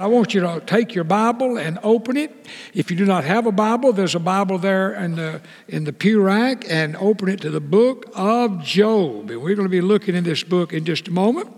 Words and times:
I 0.00 0.06
want 0.06 0.32
you 0.32 0.42
to 0.42 0.62
take 0.64 0.94
your 0.94 1.02
Bible 1.02 1.58
and 1.58 1.76
open 1.82 2.16
it. 2.16 2.32
If 2.72 2.88
you 2.88 2.96
do 2.96 3.04
not 3.04 3.24
have 3.24 3.46
a 3.46 3.50
Bible, 3.52 3.92
there's 3.92 4.14
a 4.14 4.20
Bible 4.20 4.56
there 4.56 4.94
in 4.94 5.16
the, 5.16 5.40
in 5.66 5.82
the 5.82 5.92
pew 5.92 6.22
rack, 6.22 6.64
and 6.70 6.94
open 6.98 7.28
it 7.28 7.40
to 7.40 7.50
the 7.50 7.60
book 7.60 8.08
of 8.14 8.62
Job. 8.62 9.28
And 9.28 9.42
we're 9.42 9.56
going 9.56 9.66
to 9.66 9.68
be 9.68 9.80
looking 9.80 10.14
in 10.14 10.22
this 10.22 10.44
book 10.44 10.72
in 10.72 10.84
just 10.84 11.08
a 11.08 11.10
moment. 11.10 11.48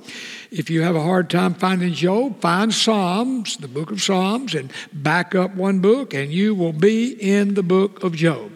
If 0.51 0.71
you 0.71 0.81
have 0.81 0.97
a 0.97 1.03
hard 1.03 1.29
time 1.29 1.53
finding 1.53 1.93
Job, 1.93 2.41
find 2.41 2.73
Psalms, 2.73 3.59
the 3.59 3.69
book 3.69 3.91
of 3.91 4.01
Psalms, 4.01 4.55
and 4.55 4.73
back 4.91 5.35
up 5.35 5.55
one 5.55 5.81
book, 5.81 6.15
and 6.15 6.33
you 6.33 6.55
will 6.55 6.73
be 6.73 7.11
in 7.11 7.53
the 7.53 7.63
book 7.63 8.03
of 8.03 8.17
Job. 8.17 8.53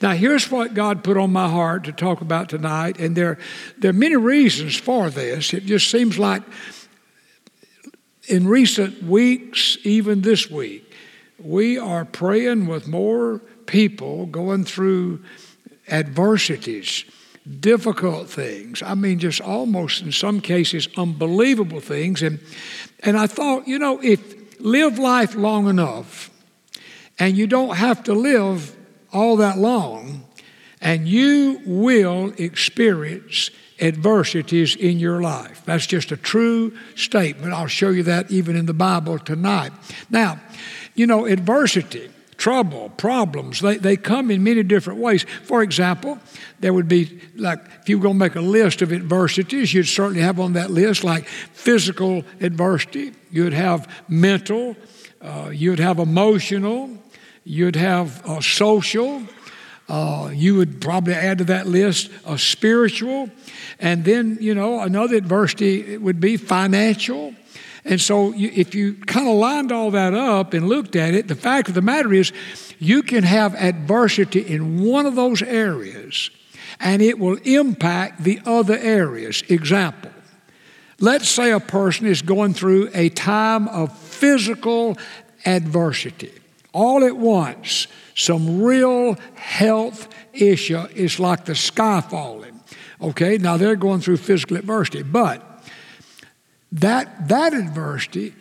Now, 0.00 0.12
here's 0.12 0.50
what 0.50 0.72
God 0.72 1.04
put 1.04 1.18
on 1.18 1.30
my 1.30 1.46
heart 1.50 1.84
to 1.84 1.92
talk 1.92 2.22
about 2.22 2.48
tonight, 2.48 2.98
and 2.98 3.14
there, 3.14 3.36
there 3.76 3.90
are 3.90 3.92
many 3.92 4.16
reasons 4.16 4.76
for 4.76 5.10
this. 5.10 5.52
It 5.52 5.66
just 5.66 5.90
seems 5.90 6.18
like 6.18 6.42
in 8.28 8.48
recent 8.48 9.02
weeks, 9.02 9.78
even 9.84 10.22
this 10.22 10.50
week, 10.50 10.92
we 11.38 11.78
are 11.78 12.04
praying 12.04 12.66
with 12.66 12.88
more 12.88 13.40
people 13.66 14.26
going 14.26 14.64
through 14.64 15.22
adversities, 15.88 17.04
difficult 17.60 18.28
things. 18.28 18.82
I 18.82 18.94
mean, 18.94 19.18
just 19.18 19.40
almost 19.40 20.02
in 20.02 20.12
some 20.12 20.40
cases, 20.40 20.88
unbelievable 20.96 21.80
things. 21.80 22.22
And, 22.22 22.40
and 23.00 23.16
I 23.16 23.26
thought, 23.26 23.68
you 23.68 23.78
know, 23.78 24.00
if 24.02 24.60
live 24.60 24.98
life 24.98 25.34
long 25.34 25.68
enough, 25.68 26.30
and 27.18 27.36
you 27.36 27.46
don't 27.46 27.76
have 27.76 28.02
to 28.04 28.14
live 28.14 28.76
all 29.12 29.36
that 29.36 29.58
long, 29.58 30.24
and 30.80 31.08
you 31.08 31.60
will 31.64 32.32
experience 32.36 33.50
adversities 33.80 34.74
in 34.76 34.98
your 34.98 35.20
life. 35.20 35.62
That's 35.64 35.86
just 35.86 36.12
a 36.12 36.16
true 36.16 36.76
statement. 36.94 37.52
I'll 37.52 37.66
show 37.66 37.90
you 37.90 38.02
that 38.04 38.30
even 38.30 38.56
in 38.56 38.66
the 38.66 38.74
Bible 38.74 39.18
tonight. 39.18 39.72
Now, 40.10 40.40
you 40.94 41.06
know, 41.06 41.26
adversity, 41.26 42.08
trouble, 42.36 42.90
problems, 42.96 43.60
they, 43.60 43.76
they 43.76 43.96
come 43.96 44.30
in 44.30 44.42
many 44.42 44.62
different 44.62 45.00
ways. 45.00 45.24
For 45.44 45.62
example, 45.62 46.18
there 46.60 46.72
would 46.72 46.88
be, 46.88 47.20
like, 47.36 47.60
if 47.80 47.88
you 47.88 47.98
were 47.98 48.02
going 48.02 48.14
to 48.14 48.18
make 48.18 48.34
a 48.34 48.40
list 48.40 48.82
of 48.82 48.92
adversities, 48.92 49.74
you'd 49.74 49.84
certainly 49.84 50.22
have 50.22 50.40
on 50.40 50.54
that 50.54 50.70
list 50.70 51.04
like 51.04 51.26
physical 51.26 52.24
adversity, 52.40 53.12
you'd 53.30 53.52
have 53.52 53.88
mental, 54.08 54.76
uh, 55.20 55.50
you'd 55.52 55.80
have 55.80 55.98
emotional, 55.98 56.90
you'd 57.44 57.76
have 57.76 58.24
uh, 58.26 58.40
social. 58.40 59.22
Uh, 59.88 60.30
you 60.32 60.56
would 60.56 60.80
probably 60.80 61.14
add 61.14 61.38
to 61.38 61.44
that 61.44 61.66
list 61.66 62.10
a 62.24 62.36
spiritual, 62.36 63.30
and 63.78 64.04
then, 64.04 64.36
you 64.40 64.54
know, 64.54 64.80
another 64.80 65.16
adversity 65.16 65.96
would 65.96 66.20
be 66.20 66.36
financial. 66.36 67.34
And 67.84 68.00
so, 68.00 68.32
you, 68.32 68.50
if 68.52 68.74
you 68.74 68.94
kind 68.94 69.28
of 69.28 69.34
lined 69.34 69.70
all 69.70 69.92
that 69.92 70.12
up 70.12 70.54
and 70.54 70.68
looked 70.68 70.96
at 70.96 71.14
it, 71.14 71.28
the 71.28 71.36
fact 71.36 71.68
of 71.68 71.74
the 71.74 71.82
matter 71.82 72.12
is, 72.12 72.32
you 72.78 73.02
can 73.02 73.22
have 73.22 73.54
adversity 73.54 74.40
in 74.40 74.82
one 74.82 75.06
of 75.06 75.14
those 75.14 75.40
areas 75.40 76.30
and 76.80 77.00
it 77.00 77.18
will 77.18 77.38
impact 77.44 78.22
the 78.24 78.40
other 78.44 78.76
areas. 78.76 79.42
Example, 79.48 80.10
let's 81.00 81.28
say 81.28 81.52
a 81.52 81.60
person 81.60 82.06
is 82.06 82.22
going 82.22 82.54
through 82.54 82.90
a 82.92 83.08
time 83.10 83.68
of 83.68 83.96
physical 83.96 84.96
adversity 85.44 86.32
all 86.72 87.04
at 87.04 87.16
once, 87.16 87.86
some 88.16 88.62
real 88.62 89.14
health 89.34 90.08
issue. 90.32 90.82
It's 90.94 91.20
like 91.20 91.44
the 91.44 91.54
sky 91.54 92.00
falling. 92.00 92.60
Okay, 93.00 93.36
now 93.38 93.58
they're 93.58 93.76
going 93.76 94.00
through 94.00 94.16
physical 94.16 94.56
adversity, 94.56 95.02
but 95.02 95.62
that, 96.72 97.28
that 97.28 97.52
adversity 97.52 98.34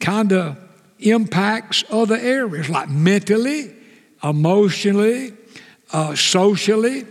kind 0.00 0.32
of 0.32 0.58
impacts 0.98 1.84
other 1.90 2.16
areas 2.16 2.68
like 2.68 2.88
mentally, 2.88 3.74
emotionally, 4.22 5.32
uh, 5.92 6.14
socially. 6.16 7.06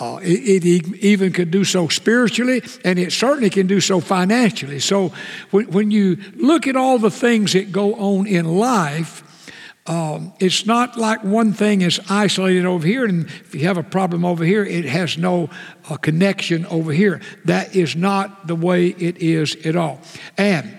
Uh, 0.00 0.18
it, 0.22 0.64
it, 0.64 0.96
even 1.04 1.32
could 1.32 1.50
do 1.50 1.62
so 1.64 1.86
spiritually, 1.86 2.60
and 2.84 2.98
it 2.98 3.12
certainly 3.12 3.50
can 3.50 3.68
do 3.68 3.78
so 3.78 4.00
financially. 4.00 4.80
So, 4.80 5.12
when, 5.52 5.70
when 5.70 5.90
you 5.92 6.16
look 6.34 6.66
at 6.66 6.74
all 6.74 6.98
the 6.98 7.10
things 7.10 7.52
that 7.52 7.70
go 7.70 7.94
on 7.94 8.26
in 8.26 8.46
life, 8.46 9.22
um, 9.86 10.32
it's 10.38 10.64
not 10.64 10.96
like 10.96 11.24
one 11.24 11.52
thing 11.52 11.82
is 11.82 12.00
isolated 12.08 12.64
over 12.64 12.86
here, 12.86 13.04
and 13.04 13.26
if 13.26 13.54
you 13.54 13.66
have 13.66 13.78
a 13.78 13.82
problem 13.82 14.24
over 14.24 14.44
here, 14.44 14.64
it 14.64 14.84
has 14.84 15.18
no 15.18 15.50
uh, 15.90 15.96
connection 15.96 16.64
over 16.66 16.92
here. 16.92 17.20
That 17.44 17.74
is 17.74 17.96
not 17.96 18.46
the 18.46 18.54
way 18.54 18.88
it 18.88 19.18
is 19.18 19.56
at 19.66 19.74
all. 19.74 20.00
And 20.38 20.72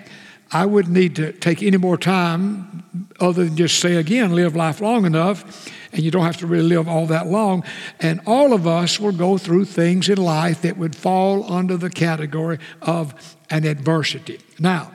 I 0.52 0.66
wouldn't 0.66 0.94
need 0.94 1.18
to 1.18 1.34
take 1.34 1.62
any 1.62 1.78
more 1.78 1.97
time 1.97 2.84
other 3.19 3.44
than 3.44 3.58
just 3.58 3.80
say 3.80 3.96
again, 3.96 4.34
live 4.34 4.56
life 4.56 4.80
long 4.80 5.06
enough, 5.06 5.69
and 5.92 6.02
you 6.02 6.09
don't 6.09 6.25
have 6.25 6.38
to 6.38 6.47
really 6.47 6.68
live 6.68 6.88
all 6.88 7.08
that 7.08 7.28
long. 7.28 7.63
And 8.00 8.22
all 8.25 8.53
of 8.53 8.68
us 8.68 9.00
will 9.00 9.12
go 9.12 9.38
through 9.38 9.66
things 9.66 10.08
in 10.08 10.18
life 10.18 10.62
that 10.62 10.78
would 10.78 10.96
fall 10.96 11.52
under 11.52 11.75
the 11.75 11.90
category 11.90 12.59
of 12.81 13.36
an 13.50 13.66
adversity. 13.66 14.40
Now, 14.59 14.92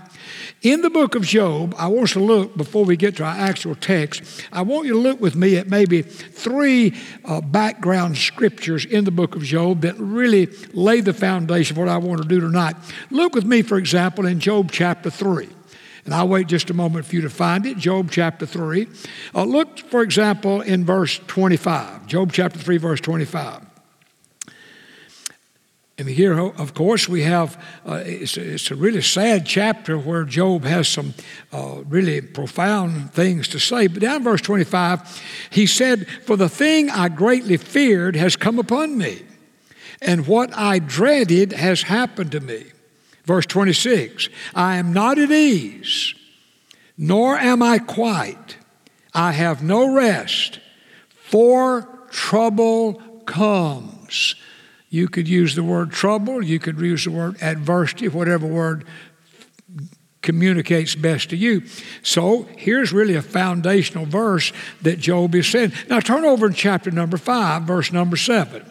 in 0.63 0.83
the 0.83 0.91
book 0.91 1.15
of 1.15 1.23
Job, 1.23 1.75
I 1.79 1.89
want 1.89 2.05
us 2.05 2.13
to 2.13 2.21
look, 2.21 2.57
before 2.57 2.85
we 2.85 2.97
get 2.97 3.17
to 3.17 3.25
our 3.25 3.35
actual 3.35 3.75
text, 3.75 4.45
I 4.53 4.63
want 4.63 4.87
you 4.87 4.95
to 4.95 4.99
look 4.99 5.21
with 5.21 5.37
me 5.37 5.57
at 5.57 5.69
maybe 5.69 6.03
three 6.03 6.95
uh, 7.25 7.41
background 7.41 8.17
scriptures 8.17 8.85
in 8.85 9.05
the 9.05 9.11
book 9.11 9.37
of 9.37 9.43
Job 9.43 9.83
that 9.83 9.99
really 9.99 10.47
lay 10.73 11.01
the 11.01 11.13
foundation 11.13 11.77
for 11.77 11.83
what 11.83 11.89
I 11.89 11.99
want 11.99 12.23
to 12.23 12.29
do 12.29 12.41
tonight. 12.41 12.77
Look 13.11 13.35
with 13.35 13.45
me, 13.45 13.63
for 13.63 13.79
example, 13.79 14.27
in 14.27 14.41
Job 14.41 14.71
chapter 14.73 15.11
3. 15.11 15.49
And 16.05 16.15
I'll 16.15 16.29
wait 16.29 16.47
just 16.47 16.71
a 16.71 16.75
moment 16.75 17.05
for 17.05 17.17
you 17.17 17.21
to 17.21 17.31
find 17.31 17.67
it. 17.67 17.77
Job 17.77 18.11
chapter 18.11 18.47
3. 18.47 18.89
Uh, 19.35 19.45
look, 19.45 19.79
for 19.79 20.03
example, 20.03 20.63
in 20.63 20.87
verse 20.87 21.21
25. 21.27 22.07
Job 22.07 22.33
chapter 22.33 22.59
3, 22.59 22.79
verse 22.79 23.01
25. 23.01 23.68
And 25.99 26.09
here, 26.09 26.39
of 26.39 26.75
course, 26.75 27.09
we 27.09 27.23
have, 27.23 27.61
uh, 27.85 28.03
it's, 28.07 28.37
a, 28.37 28.55
it's, 28.55 28.71
a, 28.71 28.77
really 28.77 29.03
sad 29.03 29.45
chapter 29.45 29.99
where 29.99 30.23
Job 30.23 30.63
has 30.63 30.87
some 30.87 31.13
uh, 31.53 31.83
really 31.89 32.21
profound 32.21 33.13
things 33.13 33.49
to 33.49 33.59
say. 33.59 33.89
But 33.89 34.03
down 34.03 34.23
verse 34.23 34.41
25, 34.41 35.21
he 35.51 35.67
said, 35.67 36.07
For 36.25 36.37
the 36.37 36.49
thing 36.49 36.89
I 36.89 37.09
greatly 37.09 37.57
feared 37.57 38.15
has 38.15 38.37
come 38.37 38.61
upon 38.61 38.97
me, 38.97 39.23
and 40.01 40.29
what 40.29 40.57
I 40.57 40.79
dreaded 40.79 41.53
has 41.53 41.83
happened 41.83 42.31
to 42.31 42.41
me. 42.41 42.67
Verse 43.25 43.47
26, 43.47 44.29
I 44.55 44.77
am 44.77 44.93
not 44.93 45.19
at 45.19 45.33
ease, 45.33 46.15
nor 46.97 47.37
am 47.37 47.61
I 47.61 47.81
quite. 47.81 48.57
I 49.13 49.33
have 49.33 49.65
no 49.65 49.93
rest, 49.93 50.61
for 51.09 51.89
trouble 52.13 52.95
comes. 53.27 54.37
You 54.91 55.09
could 55.09 55.29
use 55.29 55.55
the 55.55 55.63
word 55.63 55.91
trouble, 55.91 56.43
you 56.43 56.59
could 56.59 56.81
use 56.81 57.05
the 57.05 57.11
word 57.11 57.43
adversity, 57.43 58.09
whatever 58.09 58.47
word 58.47 58.85
communicates 60.23 60.95
best 60.95 61.31
to 61.31 61.37
you. 61.37 61.63
So 62.03 62.43
here's 62.57 62.93
really 62.93 63.15
a 63.15 63.23
foundational 63.23 64.07
verse 64.07 64.53
that 64.83 64.99
Job 64.99 65.35
is 65.35 65.47
saying. 65.47 65.73
Now 65.89 66.01
turn 66.01 66.25
over 66.25 66.47
in 66.47 66.55
chapter 66.55 66.91
number 66.91 67.17
5, 67.17 67.63
verse 67.63 67.93
number 67.93 68.17
7. 68.17 68.65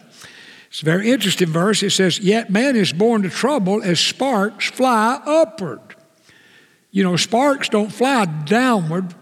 It's 0.68 0.82
a 0.82 0.84
very 0.84 1.10
interesting 1.10 1.48
verse. 1.48 1.82
It 1.82 1.90
says, 1.90 2.18
Yet 2.18 2.50
man 2.50 2.76
is 2.76 2.92
born 2.92 3.22
to 3.22 3.30
trouble 3.30 3.82
as 3.82 3.98
sparks 3.98 4.70
fly 4.70 5.20
upward. 5.24 5.80
You 6.90 7.04
know, 7.04 7.16
sparks 7.16 7.68
don't 7.68 7.92
fly 7.92 8.26
downward, 8.26 9.14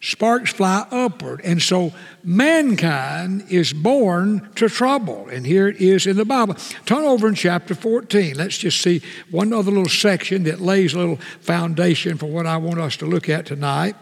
sparks 0.00 0.52
fly 0.52 0.86
upward. 0.90 1.40
And 1.44 1.60
so 1.60 1.92
mankind 2.24 3.44
is 3.48 3.72
born 3.72 4.48
to 4.56 4.68
trouble. 4.68 5.28
And 5.28 5.46
here 5.46 5.68
it 5.68 5.76
is 5.76 6.06
in 6.06 6.16
the 6.16 6.24
Bible. 6.24 6.54
Turn 6.86 7.04
over 7.04 7.28
in 7.28 7.34
chapter 7.34 7.74
14. 7.74 8.36
Let's 8.36 8.58
just 8.58 8.80
see 8.80 9.02
one 9.30 9.52
other 9.52 9.70
little 9.70 9.88
section 9.88 10.44
that 10.44 10.60
lays 10.60 10.94
a 10.94 10.98
little 10.98 11.18
foundation 11.40 12.16
for 12.16 12.26
what 12.26 12.46
I 12.46 12.56
want 12.56 12.80
us 12.80 12.96
to 12.98 13.06
look 13.06 13.28
at 13.28 13.46
tonight. 13.46 13.94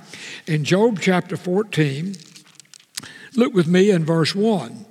In 0.47 0.65
Job 0.65 1.01
chapter 1.01 1.37
14, 1.37 2.15
look 3.35 3.53
with 3.53 3.67
me 3.67 3.91
in 3.91 4.05
verse 4.05 4.35
1. 4.35 4.87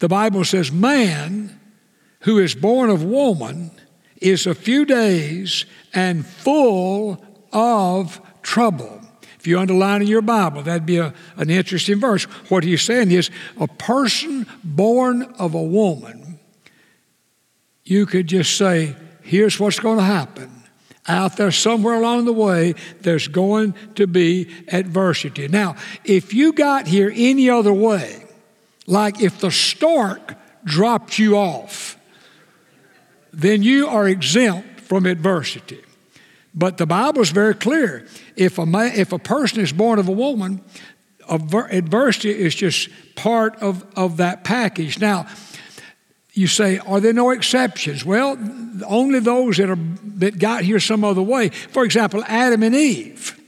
The 0.00 0.08
Bible 0.08 0.44
says, 0.44 0.70
Man 0.70 1.58
who 2.20 2.38
is 2.38 2.54
born 2.54 2.90
of 2.90 3.02
woman 3.02 3.70
is 4.20 4.46
a 4.46 4.54
few 4.54 4.84
days 4.84 5.64
and 5.94 6.26
full 6.26 7.24
of 7.52 8.20
trouble. 8.42 9.00
If 9.38 9.46
you 9.46 9.58
underline 9.58 10.02
in 10.02 10.08
your 10.08 10.22
Bible, 10.22 10.62
that'd 10.62 10.84
be 10.84 10.98
a, 10.98 11.14
an 11.36 11.48
interesting 11.48 12.00
verse. 12.00 12.24
What 12.50 12.64
he's 12.64 12.82
saying 12.82 13.12
is 13.12 13.30
a 13.58 13.68
person 13.68 14.46
born 14.64 15.22
of 15.38 15.54
a 15.54 15.62
woman, 15.62 16.40
you 17.84 18.04
could 18.04 18.26
just 18.26 18.56
say, 18.56 18.96
here's 19.22 19.60
what's 19.60 19.78
going 19.78 19.98
to 19.98 20.04
happen. 20.04 20.50
Out 21.06 21.36
there, 21.36 21.52
somewhere 21.52 21.94
along 21.94 22.26
the 22.26 22.32
way, 22.32 22.74
there's 23.00 23.28
going 23.28 23.74
to 23.94 24.06
be 24.06 24.50
adversity. 24.68 25.48
Now, 25.48 25.76
if 26.04 26.34
you 26.34 26.52
got 26.52 26.86
here 26.86 27.10
any 27.14 27.48
other 27.48 27.72
way, 27.72 28.24
like 28.86 29.22
if 29.22 29.40
the 29.40 29.50
stork 29.50 30.34
dropped 30.64 31.18
you 31.18 31.36
off, 31.36 31.96
then 33.32 33.62
you 33.62 33.86
are 33.86 34.08
exempt 34.08 34.80
from 34.80 35.06
adversity. 35.06 35.80
But 36.54 36.76
the 36.76 36.86
Bible 36.86 37.20
is 37.22 37.30
very 37.30 37.54
clear. 37.54 38.06
If 38.36 38.58
a, 38.58 38.66
man, 38.66 38.92
if 38.96 39.12
a 39.12 39.18
person 39.18 39.60
is 39.60 39.72
born 39.72 39.98
of 39.98 40.08
a 40.08 40.12
woman, 40.12 40.62
adversity 41.28 42.30
is 42.30 42.54
just 42.54 42.88
part 43.14 43.56
of, 43.56 43.84
of 43.96 44.16
that 44.16 44.44
package. 44.44 44.98
Now, 44.98 45.26
you 46.32 46.46
say, 46.46 46.78
are 46.78 47.00
there 47.00 47.12
no 47.12 47.30
exceptions? 47.30 48.04
Well, 48.04 48.38
only 48.86 49.18
those 49.18 49.56
that, 49.56 49.68
are, 49.68 49.78
that 50.18 50.38
got 50.38 50.62
here 50.62 50.80
some 50.80 51.04
other 51.04 51.22
way. 51.22 51.48
For 51.48 51.84
example, 51.84 52.22
Adam 52.26 52.62
and 52.62 52.74
Eve. 52.74 53.38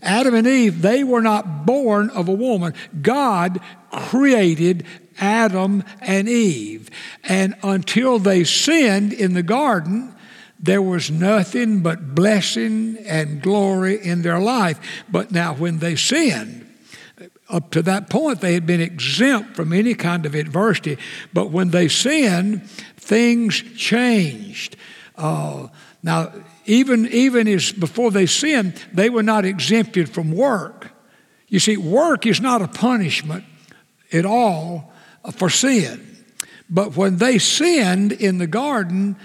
Adam 0.00 0.34
and 0.34 0.46
Eve, 0.46 0.80
they 0.80 1.02
were 1.02 1.20
not 1.20 1.66
born 1.66 2.10
of 2.10 2.28
a 2.28 2.32
woman. 2.32 2.74
God 3.02 3.60
created 3.90 4.86
Adam 5.18 5.82
and 6.00 6.28
Eve. 6.28 6.88
And 7.24 7.56
until 7.64 8.20
they 8.20 8.44
sinned 8.44 9.12
in 9.12 9.34
the 9.34 9.42
garden, 9.42 10.14
there 10.60 10.82
was 10.82 11.10
nothing 11.10 11.80
but 11.80 12.14
blessing 12.14 12.98
and 13.06 13.40
glory 13.40 14.04
in 14.04 14.22
their 14.22 14.40
life. 14.40 14.78
But 15.08 15.30
now, 15.30 15.54
when 15.54 15.78
they 15.78 15.96
sinned, 15.96 16.66
up 17.48 17.70
to 17.70 17.82
that 17.82 18.10
point, 18.10 18.40
they 18.40 18.54
had 18.54 18.66
been 18.66 18.80
exempt 18.80 19.56
from 19.56 19.72
any 19.72 19.94
kind 19.94 20.26
of 20.26 20.34
adversity. 20.34 20.98
But 21.32 21.50
when 21.50 21.70
they 21.70 21.88
sinned, 21.88 22.68
things 22.96 23.62
changed. 23.76 24.76
Uh, 25.16 25.68
now, 26.02 26.32
even, 26.66 27.06
even 27.08 27.48
as 27.48 27.72
before 27.72 28.10
they 28.10 28.26
sinned, 28.26 28.74
they 28.92 29.08
were 29.08 29.22
not 29.22 29.44
exempted 29.44 30.10
from 30.10 30.32
work. 30.32 30.90
You 31.48 31.58
see, 31.58 31.76
work 31.76 32.26
is 32.26 32.40
not 32.40 32.60
a 32.60 32.68
punishment 32.68 33.44
at 34.12 34.26
all 34.26 34.92
for 35.32 35.48
sin. 35.48 36.04
But 36.68 36.96
when 36.96 37.16
they 37.16 37.38
sinned 37.38 38.12
in 38.12 38.36
the 38.36 38.46
garden, 38.46 39.16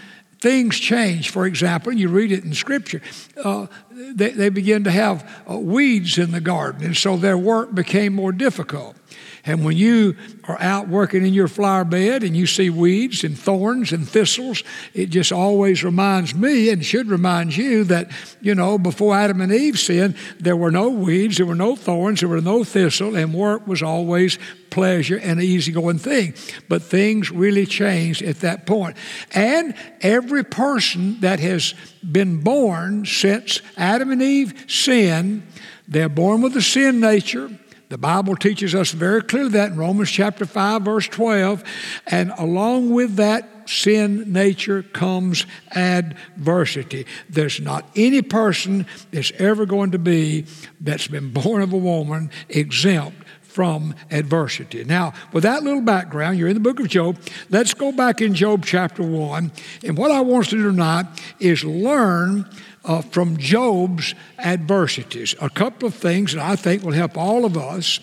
things 0.43 0.77
change. 0.77 1.29
For 1.29 1.45
example, 1.45 1.93
you 1.93 2.09
read 2.09 2.33
it 2.33 2.43
in 2.43 2.53
Scripture, 2.53 3.01
uh, 3.41 3.67
they, 3.89 4.31
they 4.31 4.49
began 4.49 4.83
to 4.83 4.91
have 4.91 5.23
uh, 5.49 5.57
weeds 5.57 6.17
in 6.17 6.31
the 6.31 6.41
garden, 6.41 6.83
and 6.83 6.97
so 6.97 7.15
their 7.15 7.37
work 7.37 7.73
became 7.73 8.13
more 8.13 8.33
difficult. 8.33 8.97
And 9.45 9.65
when 9.65 9.75
you 9.75 10.15
are 10.45 10.59
out 10.61 10.87
working 10.87 11.25
in 11.25 11.33
your 11.33 11.49
flower 11.49 11.83
bed 11.83 12.23
and 12.23 12.35
you 12.35 12.47
see 12.47 12.69
weeds 12.69 13.25
and 13.25 13.37
thorns 13.37 13.91
and 13.91 14.07
thistles, 14.07 14.63
it 14.93 15.07
just 15.07 15.33
always 15.33 15.83
reminds 15.83 16.33
me 16.33 16.69
and 16.69 16.83
should 16.83 17.07
remind 17.07 17.57
you 17.57 17.83
that, 17.85 18.09
you 18.39 18.55
know, 18.55 18.77
before 18.77 19.15
Adam 19.15 19.41
and 19.41 19.51
Eve 19.51 19.77
sinned, 19.77 20.15
there 20.39 20.55
were 20.55 20.71
no 20.71 20.89
weeds, 20.89 21.37
there 21.37 21.45
were 21.45 21.55
no 21.55 21.75
thorns, 21.75 22.21
there 22.21 22.29
were 22.29 22.39
no 22.39 22.63
thistle, 22.63 23.17
and 23.17 23.33
work 23.33 23.67
was 23.67 23.83
always 23.83 24.39
pleasure 24.69 25.17
and 25.17 25.39
an 25.39 25.45
easygoing 25.45 25.99
thing. 25.99 26.33
But 26.69 26.81
things 26.81 27.29
really 27.29 27.65
changed 27.65 28.21
at 28.21 28.39
that 28.39 28.65
point. 28.65 28.95
And 29.31 29.75
every 30.01 30.45
person 30.45 31.19
that 31.19 31.41
has 31.41 31.73
been 32.09 32.39
born 32.39 33.05
since 33.05 33.61
Adam 33.75 34.09
and 34.11 34.21
Eve 34.21 34.65
sinned, 34.67 35.43
they're 35.87 36.07
born 36.07 36.41
with 36.41 36.55
a 36.55 36.61
sin 36.61 37.01
nature. 37.01 37.51
The 37.93 37.99
Bible 37.99 38.35
teaches 38.35 38.73
us 38.73 38.89
very 38.89 39.21
clearly 39.21 39.49
that 39.49 39.73
in 39.73 39.77
Romans 39.77 40.09
chapter 40.09 40.47
5, 40.47 40.81
verse 40.81 41.07
12. 41.09 41.63
And 42.07 42.33
along 42.39 42.89
with 42.89 43.17
that 43.17 43.69
sin 43.69 44.33
nature 44.33 44.81
comes 44.81 45.45
adversity. 45.75 47.05
There's 47.29 47.59
not 47.59 47.87
any 47.95 48.23
person 48.23 48.87
that's 49.11 49.31
ever 49.33 49.67
going 49.67 49.91
to 49.91 49.99
be 49.99 50.47
that's 50.81 51.05
been 51.07 51.31
born 51.33 51.61
of 51.61 51.71
a 51.71 51.77
woman 51.77 52.31
exempt 52.49 53.27
from 53.43 53.93
adversity. 54.09 54.83
Now, 54.83 55.13
with 55.31 55.43
that 55.43 55.61
little 55.61 55.81
background, 55.81 56.39
you're 56.39 56.47
in 56.47 56.55
the 56.55 56.59
book 56.59 56.79
of 56.79 56.87
Job. 56.87 57.19
Let's 57.51 57.75
go 57.75 57.91
back 57.91 58.21
in 58.21 58.33
Job 58.33 58.65
chapter 58.65 59.03
1. 59.03 59.51
And 59.83 59.95
what 59.95 60.09
I 60.09 60.21
want 60.21 60.45
us 60.45 60.49
to 60.49 60.55
do 60.55 60.63
tonight 60.63 61.05
is 61.39 61.63
learn 61.63 62.49
uh, 62.83 63.01
from 63.01 63.37
Job's 63.37 64.13
adversities. 64.37 65.35
A 65.41 65.49
couple 65.49 65.87
of 65.87 65.93
things 65.93 66.33
that 66.33 66.41
I 66.41 66.55
think 66.55 66.83
will 66.83 66.93
help 66.93 67.17
all 67.17 67.45
of 67.45 67.57
us 67.57 67.99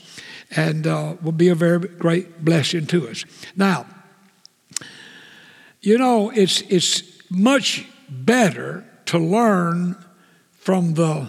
and 0.56 0.86
uh, 0.86 1.14
will 1.22 1.32
be 1.32 1.48
a 1.48 1.54
very 1.54 1.78
great 1.78 2.44
blessing 2.44 2.86
to 2.86 3.08
us. 3.08 3.24
Now, 3.56 3.86
you 5.80 5.96
know, 5.96 6.30
it's, 6.30 6.62
it's 6.62 7.02
much 7.30 7.86
better 8.08 8.84
to 9.06 9.18
learn 9.18 9.96
from 10.58 10.94
the 10.94 11.28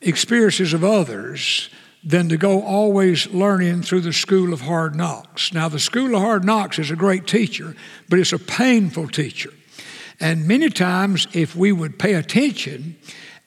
experiences 0.00 0.72
of 0.72 0.84
others 0.84 1.70
than 2.04 2.28
to 2.28 2.36
go 2.36 2.62
always 2.62 3.26
learning 3.28 3.82
through 3.82 4.00
the 4.00 4.12
school 4.12 4.52
of 4.52 4.60
hard 4.60 4.94
knocks. 4.94 5.52
Now, 5.52 5.68
the 5.68 5.80
school 5.80 6.14
of 6.14 6.20
hard 6.22 6.44
knocks 6.44 6.78
is 6.78 6.90
a 6.90 6.96
great 6.96 7.26
teacher, 7.26 7.74
but 8.08 8.18
it's 8.18 8.32
a 8.32 8.38
painful 8.38 9.08
teacher. 9.08 9.50
And 10.20 10.46
many 10.48 10.68
times, 10.68 11.26
if 11.32 11.54
we 11.54 11.72
would 11.72 11.98
pay 11.98 12.14
attention 12.14 12.96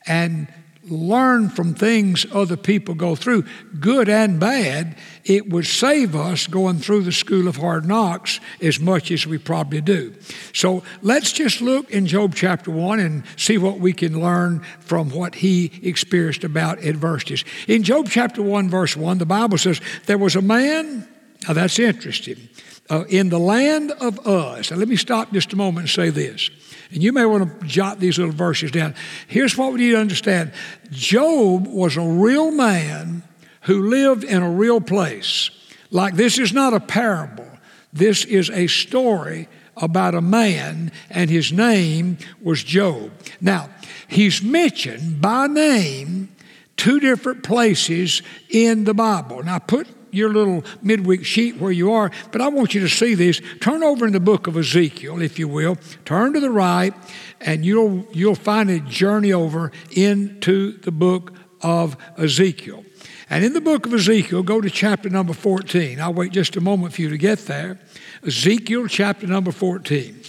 and 0.07 0.47
learn 0.83 1.49
from 1.49 1.73
things 1.73 2.25
other 2.33 2.57
people 2.57 2.95
go 2.95 3.15
through, 3.15 3.45
good 3.79 4.09
and 4.09 4.39
bad, 4.39 4.97
it 5.23 5.49
would 5.49 5.65
save 5.65 6.15
us 6.15 6.47
going 6.47 6.79
through 6.79 7.03
the 7.03 7.11
school 7.11 7.47
of 7.47 7.57
hard 7.57 7.85
knocks 7.85 8.39
as 8.61 8.79
much 8.79 9.11
as 9.11 9.27
we 9.27 9.37
probably 9.37 9.81
do. 9.81 10.13
So 10.53 10.83
let's 11.01 11.31
just 11.31 11.61
look 11.61 11.89
in 11.91 12.07
Job 12.07 12.33
chapter 12.35 12.71
1 12.71 12.99
and 12.99 13.23
see 13.37 13.57
what 13.57 13.79
we 13.79 13.93
can 13.93 14.19
learn 14.21 14.61
from 14.79 15.11
what 15.11 15.35
he 15.35 15.71
experienced 15.83 16.43
about 16.43 16.83
adversities. 16.83 17.45
In 17.67 17.83
Job 17.83 18.07
chapter 18.09 18.41
1, 18.41 18.69
verse 18.69 18.97
1, 18.97 19.19
the 19.19 19.25
Bible 19.25 19.57
says, 19.57 19.79
There 20.07 20.17
was 20.17 20.35
a 20.35 20.41
man, 20.41 21.07
now 21.47 21.53
that's 21.53 21.77
interesting, 21.77 22.49
uh, 22.91 23.05
in 23.07 23.29
the 23.29 23.39
land 23.39 23.91
of 23.91 24.19
Uz. 24.27 24.69
Now 24.69 24.77
let 24.77 24.89
me 24.89 24.97
stop 24.97 25.31
just 25.31 25.53
a 25.53 25.55
moment 25.55 25.85
and 25.85 25.89
say 25.89 26.09
this. 26.09 26.49
And 26.91 27.01
you 27.01 27.13
may 27.13 27.25
want 27.25 27.61
to 27.61 27.65
jot 27.65 28.01
these 28.01 28.19
little 28.19 28.33
verses 28.33 28.69
down. 28.69 28.95
Here's 29.27 29.57
what 29.57 29.71
we 29.71 29.79
need 29.79 29.91
to 29.91 29.97
understand 29.97 30.51
Job 30.91 31.67
was 31.67 31.95
a 31.95 32.01
real 32.01 32.51
man 32.51 33.23
who 33.61 33.87
lived 33.87 34.25
in 34.25 34.43
a 34.43 34.49
real 34.49 34.81
place. 34.81 35.49
Like 35.89 36.15
this 36.15 36.37
is 36.37 36.51
not 36.51 36.73
a 36.73 36.81
parable, 36.81 37.49
this 37.93 38.25
is 38.25 38.49
a 38.49 38.67
story 38.67 39.47
about 39.77 40.13
a 40.13 40.21
man, 40.21 40.91
and 41.09 41.29
his 41.29 41.53
name 41.53 42.17
was 42.41 42.61
Job. 42.61 43.09
Now, 43.39 43.69
he's 44.09 44.43
mentioned 44.43 45.21
by 45.21 45.47
name 45.47 46.29
two 46.75 46.99
different 46.99 47.41
places 47.43 48.21
in 48.49 48.83
the 48.83 48.93
Bible. 48.93 49.41
Now, 49.43 49.59
put 49.59 49.87
your 50.11 50.29
little 50.29 50.63
midweek 50.81 51.25
sheet 51.25 51.57
where 51.57 51.71
you 51.71 51.91
are, 51.91 52.11
but 52.31 52.41
I 52.41 52.49
want 52.49 52.73
you 52.73 52.81
to 52.81 52.89
see 52.89 53.15
this. 53.15 53.41
Turn 53.59 53.83
over 53.83 54.05
in 54.05 54.13
the 54.13 54.19
book 54.19 54.47
of 54.47 54.57
Ezekiel, 54.57 55.21
if 55.21 55.39
you 55.39 55.47
will. 55.47 55.77
Turn 56.05 56.33
to 56.33 56.39
the 56.39 56.49
right, 56.49 56.93
and 57.39 57.65
you'll, 57.65 58.05
you'll 58.11 58.35
find 58.35 58.69
a 58.69 58.79
journey 58.79 59.33
over 59.33 59.71
into 59.91 60.77
the 60.79 60.91
book 60.91 61.33
of 61.61 61.97
Ezekiel. 62.17 62.83
And 63.29 63.45
in 63.45 63.53
the 63.53 63.61
book 63.61 63.85
of 63.85 63.93
Ezekiel, 63.93 64.43
go 64.43 64.59
to 64.59 64.69
chapter 64.69 65.09
number 65.09 65.33
14. 65.33 66.01
I'll 66.01 66.13
wait 66.13 66.33
just 66.33 66.57
a 66.57 66.61
moment 66.61 66.93
for 66.93 67.01
you 67.01 67.09
to 67.09 67.17
get 67.17 67.39
there. 67.45 67.79
Ezekiel 68.25 68.87
chapter 68.87 69.25
number 69.25 69.51
14. 69.51 70.21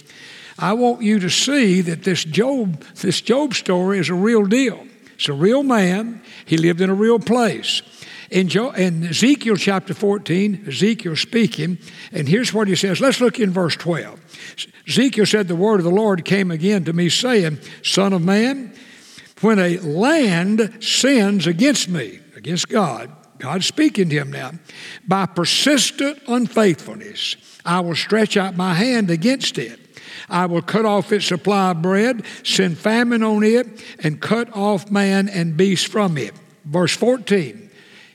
I 0.57 0.73
want 0.73 1.01
you 1.01 1.19
to 1.19 1.29
see 1.29 1.81
that 1.81 2.03
this 2.03 2.23
Job, 2.23 2.81
this 2.95 3.19
Job 3.19 3.53
story 3.55 3.99
is 3.99 4.09
a 4.09 4.13
real 4.13 4.45
deal. 4.45 4.87
It's 5.15 5.27
a 5.27 5.33
real 5.33 5.63
man. 5.63 6.21
He 6.45 6.57
lived 6.57 6.81
in 6.81 6.89
a 6.89 6.93
real 6.93 7.19
place. 7.19 7.81
In, 8.33 8.47
jo- 8.47 8.71
in 8.71 9.03
Ezekiel 9.03 9.57
chapter 9.57 9.93
14, 9.93 10.65
Ezekiel 10.67 11.15
speaking, 11.15 11.77
and 12.11 12.27
here's 12.27 12.51
what 12.51 12.67
he 12.67 12.75
says. 12.75 12.99
Let's 12.99 13.21
look 13.21 13.39
in 13.39 13.51
verse 13.51 13.75
12. 13.75 14.19
Ezekiel 14.87 15.27
said, 15.27 15.47
The 15.47 15.55
word 15.55 15.79
of 15.79 15.83
the 15.83 15.91
Lord 15.91 16.25
came 16.25 16.49
again 16.49 16.83
to 16.85 16.93
me, 16.93 17.09
saying, 17.09 17.59
Son 17.83 18.11
of 18.11 18.23
man, 18.23 18.73
when 19.41 19.59
a 19.59 19.77
land 19.77 20.79
sins 20.83 21.45
against 21.45 21.89
me, 21.89 22.21
against 22.35 22.69
God, 22.69 23.11
God 23.37 23.63
speaking 23.63 24.09
to 24.09 24.15
him 24.15 24.31
now, 24.31 24.53
by 25.07 25.27
persistent 25.27 26.19
unfaithfulness, 26.27 27.35
I 27.63 27.81
will 27.81 27.93
stretch 27.93 28.35
out 28.35 28.57
my 28.57 28.73
hand 28.73 29.11
against 29.11 29.59
it. 29.59 29.79
I 30.27 30.47
will 30.47 30.63
cut 30.63 30.85
off 30.85 31.11
its 31.11 31.27
supply 31.27 31.69
of 31.69 31.83
bread, 31.83 32.23
send 32.43 32.79
famine 32.79 33.21
on 33.21 33.43
it, 33.43 33.67
and 33.99 34.19
cut 34.19 34.49
off 34.55 34.89
man 34.89 35.29
and 35.29 35.55
beast 35.55 35.85
from 35.85 36.17
it. 36.17 36.33
Verse 36.65 36.97
14 36.97 37.62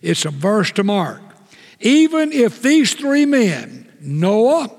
it's 0.02 0.24
a 0.24 0.30
verse 0.30 0.70
to 0.72 0.84
mark. 0.84 1.20
Even 1.80 2.32
if 2.32 2.62
these 2.62 2.94
three 2.94 3.26
men, 3.26 3.90
Noah, 4.00 4.70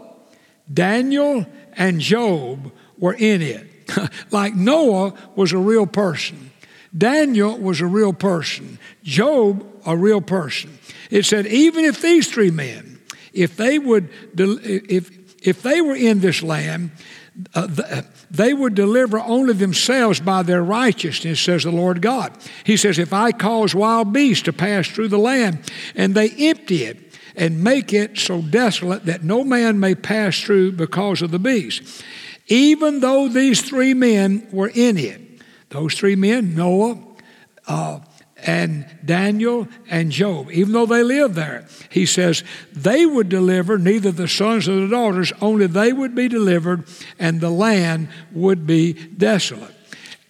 Daniel, 0.71 1.45
and 1.73 1.99
Job, 1.99 2.71
were 2.97 3.15
in 3.17 3.41
it, 3.41 3.67
like 4.31 4.55
Noah 4.55 5.13
was 5.35 5.53
a 5.53 5.57
real 5.57 5.87
person, 5.87 6.51
Daniel 6.97 7.57
was 7.57 7.81
a 7.81 7.85
real 7.85 8.13
person, 8.13 8.79
Job, 9.03 9.65
a 9.85 9.95
real 9.95 10.21
person. 10.21 10.77
It 11.09 11.25
said, 11.25 11.47
even 11.47 11.85
if 11.85 12.01
these 12.01 12.29
three 12.29 12.51
men, 12.51 12.99
if 13.33 13.55
they 13.55 13.79
would, 13.79 14.09
if, 14.37 15.11
if 15.41 15.61
they 15.61 15.81
were 15.81 15.95
in 15.95 16.19
this 16.19 16.43
land, 16.43 16.91
uh, 17.53 18.01
they 18.29 18.53
would 18.53 18.75
deliver 18.75 19.19
only 19.19 19.53
themselves 19.53 20.19
by 20.19 20.43
their 20.43 20.63
righteousness, 20.63 21.39
says 21.39 21.63
the 21.63 21.71
Lord 21.71 22.01
God. 22.01 22.37
He 22.63 22.77
says, 22.77 22.99
If 22.99 23.13
I 23.13 23.31
cause 23.31 23.73
wild 23.73 24.13
beasts 24.13 24.43
to 24.43 24.53
pass 24.53 24.87
through 24.87 25.07
the 25.07 25.17
land, 25.17 25.59
and 25.95 26.15
they 26.15 26.29
empty 26.31 26.83
it, 26.83 27.13
and 27.35 27.63
make 27.63 27.93
it 27.93 28.17
so 28.17 28.41
desolate 28.41 29.05
that 29.05 29.23
no 29.23 29.43
man 29.43 29.79
may 29.79 29.95
pass 29.95 30.39
through 30.41 30.73
because 30.73 31.21
of 31.21 31.31
the 31.31 31.39
beast. 31.39 32.03
Even 32.47 32.99
though 32.99 33.29
these 33.29 33.61
three 33.61 33.93
men 33.93 34.47
were 34.51 34.71
in 34.73 34.97
it, 34.97 35.21
Those 35.69 35.93
three 35.93 36.15
men, 36.15 36.55
Noah, 36.55 36.97
uh, 37.67 37.99
and 38.45 38.85
Daniel 39.03 39.67
and 39.89 40.11
Job, 40.11 40.51
even 40.51 40.73
though 40.73 40.85
they 40.85 41.03
lived 41.03 41.35
there, 41.35 41.65
he 41.89 42.05
says 42.05 42.43
they 42.73 43.05
would 43.05 43.29
deliver 43.29 43.77
neither 43.77 44.11
the 44.11 44.27
sons 44.27 44.67
nor 44.67 44.81
the 44.81 44.87
daughters, 44.87 45.33
only 45.41 45.67
they 45.67 45.93
would 45.93 46.15
be 46.15 46.27
delivered, 46.27 46.85
and 47.17 47.41
the 47.41 47.49
land 47.49 48.09
would 48.31 48.65
be 48.65 48.93
desolate. 48.93 49.73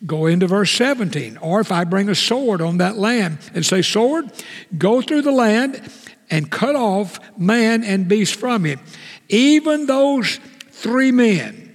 Go 0.05 0.27
into 0.27 0.47
verse 0.47 0.71
17. 0.71 1.37
Or 1.37 1.59
if 1.59 1.71
I 1.71 1.83
bring 1.83 2.09
a 2.09 2.15
sword 2.15 2.61
on 2.61 2.77
that 2.77 2.97
land 2.97 3.39
and 3.53 3.65
say, 3.65 3.81
Sword, 3.81 4.31
go 4.77 5.01
through 5.01 5.23
the 5.23 5.31
land 5.31 5.81
and 6.29 6.49
cut 6.49 6.75
off 6.75 7.19
man 7.37 7.83
and 7.83 8.07
beast 8.07 8.35
from 8.35 8.65
it. 8.65 8.79
Even 9.27 9.87
those 9.87 10.39
three 10.71 11.11
men, 11.11 11.68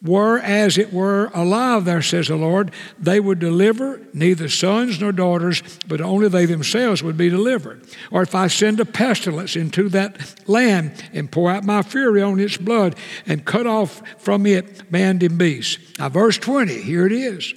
were 0.00 0.38
as 0.38 0.78
it 0.78 0.92
were 0.92 1.30
alive 1.34 1.84
there, 1.84 2.02
says 2.02 2.28
the 2.28 2.36
Lord, 2.36 2.70
they 2.98 3.18
would 3.18 3.38
deliver 3.38 4.00
neither 4.12 4.48
sons 4.48 5.00
nor 5.00 5.10
daughters, 5.12 5.62
but 5.88 6.00
only 6.00 6.28
they 6.28 6.46
themselves 6.46 7.02
would 7.02 7.16
be 7.16 7.28
delivered. 7.28 7.84
Or 8.10 8.22
if 8.22 8.34
I 8.34 8.46
send 8.46 8.78
a 8.78 8.84
pestilence 8.84 9.56
into 9.56 9.88
that 9.90 10.34
land 10.48 11.04
and 11.12 11.30
pour 11.30 11.50
out 11.50 11.64
my 11.64 11.82
fury 11.82 12.22
on 12.22 12.38
its 12.38 12.56
blood 12.56 12.94
and 13.26 13.44
cut 13.44 13.66
off 13.66 14.02
from 14.18 14.46
it 14.46 14.90
man 14.92 15.18
and 15.22 15.38
beast. 15.38 15.78
Now, 15.98 16.08
verse 16.10 16.38
20, 16.38 16.80
here 16.82 17.06
it 17.06 17.12
is. 17.12 17.54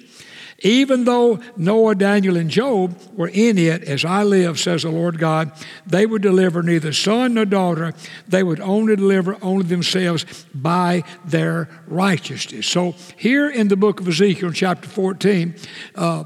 Even 0.62 1.06
though 1.06 1.39
Noah, 1.58 1.96
Daniel, 1.96 2.38
and 2.38 2.50
Job 2.50 2.98
were 3.13 3.30
in 3.30 3.58
it, 3.58 3.84
as 3.84 4.06
I 4.06 4.24
live, 4.24 4.60
says 4.60 4.84
the 4.84 4.91
Lord 4.91 5.18
God, 5.18 5.51
they 5.88 6.06
would 6.06 6.22
deliver 6.22 6.62
neither 6.62 6.94
son 6.94 7.34
nor 7.34 7.46
daughter. 7.46 7.94
They 8.27 8.44
would 8.44 8.60
only 8.60 8.96
deliver 8.96 9.38
only 9.41 9.65
themselves 9.65 10.46
by 10.53 11.03
their 11.25 11.68
righteousness. 11.88 12.68
So 12.68 12.96
here 13.18 13.50
in 13.50 13.70
the 13.70 13.75
book 13.75 14.00
of 14.00 14.08
Ezekiel, 14.08 14.51
chapter 14.51 14.88
14, 14.88 15.56
uh, 15.96 16.25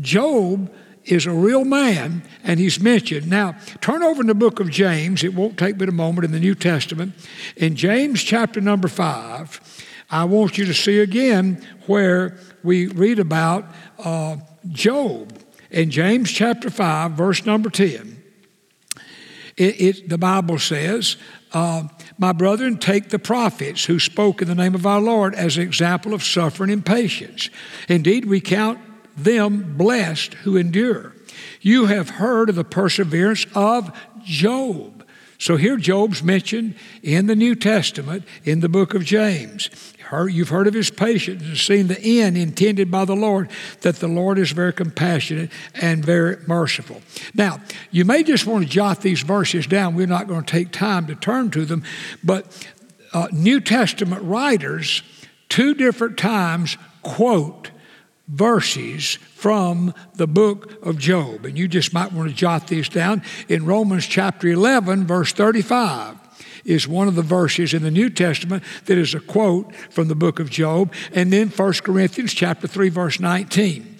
Job 0.00 0.72
is 1.04 1.26
a 1.26 1.32
real 1.32 1.64
man, 1.64 2.22
and 2.42 2.58
he's 2.58 2.80
mentioned. 2.80 3.28
Now, 3.28 3.56
turn 3.80 4.02
over 4.02 4.20
in 4.20 4.26
the 4.26 4.34
book 4.34 4.58
of 4.58 4.70
James. 4.70 5.22
It 5.22 5.34
won't 5.34 5.56
take 5.56 5.78
but 5.78 5.88
a 5.88 5.92
moment 5.92 6.24
in 6.24 6.32
the 6.32 6.40
New 6.40 6.54
Testament. 6.54 7.14
In 7.56 7.76
James 7.76 8.22
chapter 8.22 8.60
number 8.60 8.88
5, 8.88 9.60
I 10.10 10.24
want 10.24 10.58
you 10.58 10.64
to 10.66 10.74
see 10.74 11.00
again 11.00 11.64
where 11.86 12.38
we 12.62 12.86
read 12.86 13.18
about 13.18 13.66
uh, 13.98 14.36
Job 14.68 15.32
in 15.70 15.90
James 15.90 16.30
chapter 16.30 16.70
5, 16.70 17.12
verse 17.12 17.44
number 17.44 17.70
10. 17.70 18.22
It, 19.56 19.80
it, 19.80 20.08
the 20.08 20.18
Bible 20.18 20.58
says, 20.58 21.16
uh, 21.52 21.84
My 22.18 22.32
brethren, 22.32 22.78
take 22.78 23.08
the 23.08 23.18
prophets 23.18 23.84
who 23.84 23.98
spoke 23.98 24.42
in 24.42 24.48
the 24.48 24.54
name 24.54 24.74
of 24.74 24.86
our 24.86 25.00
Lord 25.00 25.34
as 25.34 25.56
an 25.56 25.62
example 25.62 26.12
of 26.12 26.22
suffering 26.22 26.70
and 26.70 26.84
patience. 26.84 27.48
Indeed, 27.88 28.26
we 28.26 28.40
count 28.40 28.78
them 29.16 29.76
blessed 29.76 30.34
who 30.34 30.56
endure. 30.56 31.14
You 31.60 31.86
have 31.86 32.10
heard 32.10 32.50
of 32.50 32.54
the 32.54 32.64
perseverance 32.64 33.46
of 33.54 33.90
Job. 34.24 35.04
So 35.38 35.56
here 35.56 35.76
Job's 35.76 36.22
mentioned 36.22 36.74
in 37.02 37.26
the 37.26 37.36
New 37.36 37.54
Testament 37.54 38.24
in 38.44 38.60
the 38.60 38.68
book 38.68 38.94
of 38.94 39.04
James. 39.04 39.94
You've 40.12 40.48
heard 40.48 40.66
of 40.66 40.74
his 40.74 40.90
patience 40.90 41.42
and 41.42 41.56
seen 41.56 41.88
the 41.88 42.00
end 42.20 42.36
intended 42.36 42.90
by 42.90 43.04
the 43.04 43.16
Lord, 43.16 43.50
that 43.80 43.96
the 43.96 44.08
Lord 44.08 44.38
is 44.38 44.52
very 44.52 44.72
compassionate 44.72 45.50
and 45.74 46.04
very 46.04 46.36
merciful. 46.46 47.02
Now, 47.34 47.60
you 47.90 48.04
may 48.04 48.22
just 48.22 48.46
want 48.46 48.64
to 48.64 48.70
jot 48.70 49.00
these 49.02 49.22
verses 49.22 49.66
down. 49.66 49.94
We're 49.94 50.06
not 50.06 50.28
going 50.28 50.44
to 50.44 50.50
take 50.50 50.70
time 50.70 51.06
to 51.08 51.14
turn 51.14 51.50
to 51.52 51.64
them, 51.64 51.82
but 52.22 52.66
uh, 53.12 53.28
New 53.32 53.60
Testament 53.60 54.22
writers, 54.22 55.02
two 55.48 55.74
different 55.74 56.18
times, 56.18 56.76
quote 57.02 57.70
verses 58.28 59.14
from 59.34 59.94
the 60.14 60.26
book 60.26 60.84
of 60.84 60.98
Job. 60.98 61.44
And 61.44 61.56
you 61.56 61.68
just 61.68 61.92
might 61.92 62.12
want 62.12 62.28
to 62.28 62.34
jot 62.34 62.66
these 62.68 62.88
down. 62.88 63.22
In 63.48 63.64
Romans 63.64 64.06
chapter 64.06 64.48
11, 64.48 65.06
verse 65.06 65.32
35 65.32 66.15
is 66.66 66.86
one 66.86 67.08
of 67.08 67.14
the 67.14 67.22
verses 67.22 67.72
in 67.72 67.82
the 67.82 67.90
New 67.90 68.10
Testament 68.10 68.62
that 68.84 68.98
is 68.98 69.14
a 69.14 69.20
quote 69.20 69.74
from 69.90 70.08
the 70.08 70.14
book 70.14 70.38
of 70.40 70.50
Job. 70.50 70.92
And 71.12 71.32
then 71.32 71.48
1 71.48 71.72
Corinthians 71.74 72.34
chapter 72.34 72.66
3, 72.66 72.88
verse 72.90 73.20
19 73.20 73.94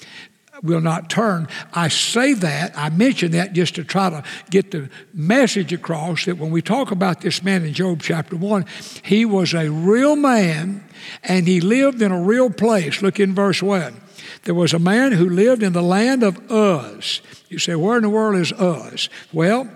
will 0.63 0.81
not 0.81 1.11
turn. 1.11 1.49
I 1.73 1.89
say 1.89 2.33
that, 2.35 2.77
I 2.77 2.89
mention 2.91 3.33
that 3.33 3.53
just 3.53 3.75
to 3.77 3.85
try 3.85 4.11
to 4.11 4.23
get 4.51 4.71
the 4.71 4.89
message 5.13 5.73
across 5.73 6.25
that 6.25 6.39
when 6.39 6.51
we 6.51 6.63
talk 6.63 6.91
about 6.91 7.21
this 7.21 7.43
man 7.43 7.65
in 7.65 7.75
Job 7.75 8.01
chapter 8.03 8.37
1, 8.37 8.65
he 9.03 9.25
was 9.25 9.55
a 9.55 9.71
real 9.71 10.17
man 10.17 10.85
and 11.23 11.47
he 11.47 11.61
lived 11.61 12.03
in 12.03 12.11
a 12.11 12.21
real 12.21 12.51
place. 12.51 13.03
Look 13.03 13.21
in 13.21 13.35
verse 13.35 13.63
1. 13.63 14.01
There 14.45 14.55
was 14.55 14.73
a 14.73 14.79
man 14.79 15.13
who 15.13 15.29
lived 15.29 15.63
in 15.63 15.73
the 15.73 15.83
land 15.83 16.23
of 16.23 16.39
Uz. 16.51 17.21
You 17.49 17.59
say, 17.59 17.75
where 17.75 17.97
in 17.97 18.03
the 18.03 18.09
world 18.09 18.37
is 18.37 18.53
Uz? 18.53 19.09
Well, 19.33 19.69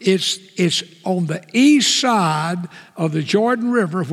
it's, 0.00 0.38
it's 0.56 0.82
on 1.04 1.26
the 1.26 1.42
east 1.52 2.00
side 2.00 2.68
of 2.96 3.12
the 3.12 3.22
Jordan 3.22 3.70
River, 3.70 4.04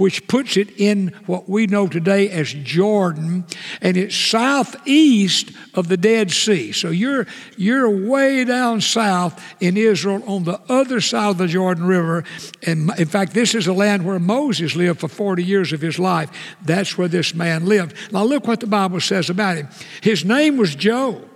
which 0.00 0.26
puts 0.28 0.56
it 0.56 0.80
in 0.80 1.08
what 1.26 1.48
we 1.48 1.66
know 1.66 1.86
today 1.86 2.30
as 2.30 2.52
Jordan, 2.52 3.44
and 3.82 3.96
it's 3.96 4.16
southeast 4.16 5.52
of 5.74 5.88
the 5.88 5.96
Dead 5.96 6.30
Sea. 6.30 6.72
So 6.72 6.88
you're, 6.88 7.26
you're 7.56 8.08
way 8.08 8.44
down 8.44 8.80
south 8.80 9.42
in 9.60 9.76
Israel 9.76 10.22
on 10.26 10.44
the 10.44 10.58
other 10.70 11.00
side 11.02 11.30
of 11.30 11.38
the 11.38 11.46
Jordan 11.46 11.84
River. 11.84 12.24
And 12.62 12.90
in 12.98 13.06
fact, 13.06 13.34
this 13.34 13.54
is 13.54 13.66
the 13.66 13.74
land 13.74 14.06
where 14.06 14.18
Moses 14.18 14.74
lived 14.74 15.00
for 15.00 15.08
40 15.08 15.44
years 15.44 15.72
of 15.72 15.82
his 15.82 15.98
life. 15.98 16.30
That's 16.62 16.96
where 16.96 17.08
this 17.08 17.34
man 17.34 17.66
lived. 17.66 17.94
Now, 18.10 18.24
look 18.24 18.46
what 18.46 18.60
the 18.60 18.66
Bible 18.66 19.00
says 19.00 19.28
about 19.28 19.56
him. 19.56 19.68
His 20.00 20.24
name 20.24 20.56
was 20.56 20.74
Job. 20.74 21.29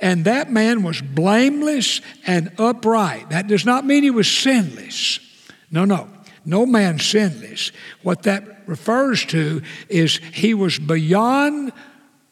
And 0.00 0.24
that 0.24 0.50
man 0.50 0.82
was 0.82 1.00
blameless 1.00 2.00
and 2.26 2.52
upright. 2.58 3.30
That 3.30 3.46
does 3.46 3.64
not 3.64 3.84
mean 3.84 4.02
he 4.02 4.10
was 4.10 4.30
sinless. 4.30 5.20
No, 5.70 5.84
no. 5.84 6.08
No 6.44 6.64
man 6.64 6.98
sinless. 6.98 7.72
What 8.02 8.22
that 8.22 8.62
refers 8.66 9.24
to 9.26 9.62
is 9.88 10.16
he 10.32 10.54
was 10.54 10.78
beyond 10.78 11.72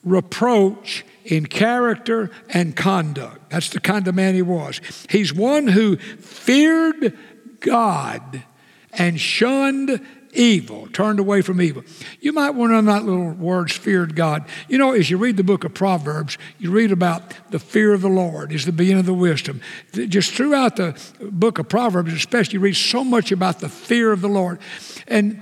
reproach 0.04 1.04
in 1.24 1.46
character 1.46 2.30
and 2.48 2.76
conduct. 2.76 3.50
That's 3.50 3.70
the 3.70 3.80
kind 3.80 4.06
of 4.06 4.14
man 4.14 4.34
he 4.34 4.42
was. 4.42 4.80
He's 5.10 5.34
one 5.34 5.66
who 5.66 5.96
feared 5.96 7.18
God 7.60 8.44
and 8.92 9.20
shunned 9.20 10.00
evil, 10.36 10.86
turned 10.88 11.18
away 11.18 11.42
from 11.42 11.60
evil. 11.60 11.82
You 12.20 12.32
might 12.32 12.50
want 12.50 12.70
to 12.70 12.82
know 12.82 12.92
that 12.92 13.04
little 13.04 13.30
words, 13.30 13.72
feared 13.72 14.14
God. 14.14 14.44
You 14.68 14.78
know, 14.78 14.92
as 14.92 15.10
you 15.10 15.18
read 15.18 15.36
the 15.36 15.44
book 15.44 15.64
of 15.64 15.74
Proverbs, 15.74 16.38
you 16.58 16.70
read 16.70 16.92
about 16.92 17.34
the 17.50 17.58
fear 17.58 17.92
of 17.92 18.02
the 18.02 18.08
Lord 18.08 18.52
is 18.52 18.64
the 18.64 18.72
beginning 18.72 19.00
of 19.00 19.06
the 19.06 19.14
wisdom. 19.14 19.60
Just 19.92 20.32
throughout 20.32 20.76
the 20.76 20.98
book 21.20 21.58
of 21.58 21.68
Proverbs, 21.68 22.12
especially, 22.12 22.54
you 22.54 22.60
read 22.60 22.76
so 22.76 23.02
much 23.02 23.32
about 23.32 23.60
the 23.60 23.68
fear 23.68 24.12
of 24.12 24.20
the 24.20 24.28
Lord. 24.28 24.60
And 25.08 25.40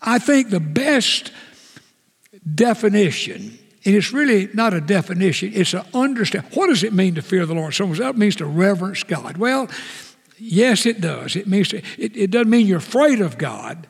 I 0.00 0.18
think 0.18 0.50
the 0.50 0.60
best 0.60 1.32
definition 2.54 3.58
and 3.84 3.96
it's 3.96 4.12
really 4.12 4.48
not 4.54 4.74
a 4.74 4.80
definition, 4.80 5.52
it's 5.54 5.74
an 5.74 5.82
understand. 5.92 6.46
What 6.54 6.68
does 6.68 6.84
it 6.84 6.92
mean 6.92 7.16
to 7.16 7.22
fear 7.22 7.46
the 7.46 7.54
Lord? 7.54 7.74
Someone 7.74 7.96
says, 7.96 8.04
that 8.04 8.16
means 8.16 8.36
to 8.36 8.46
reverence 8.46 9.02
God. 9.02 9.36
Well, 9.36 9.68
yes, 10.38 10.86
it 10.86 11.00
does. 11.00 11.34
It 11.34 11.48
means 11.48 11.68
to, 11.68 11.78
it, 11.98 12.16
it 12.16 12.30
doesn't 12.30 12.50
mean 12.50 12.66
you're 12.66 12.78
afraid 12.78 13.20
of 13.20 13.38
God, 13.38 13.88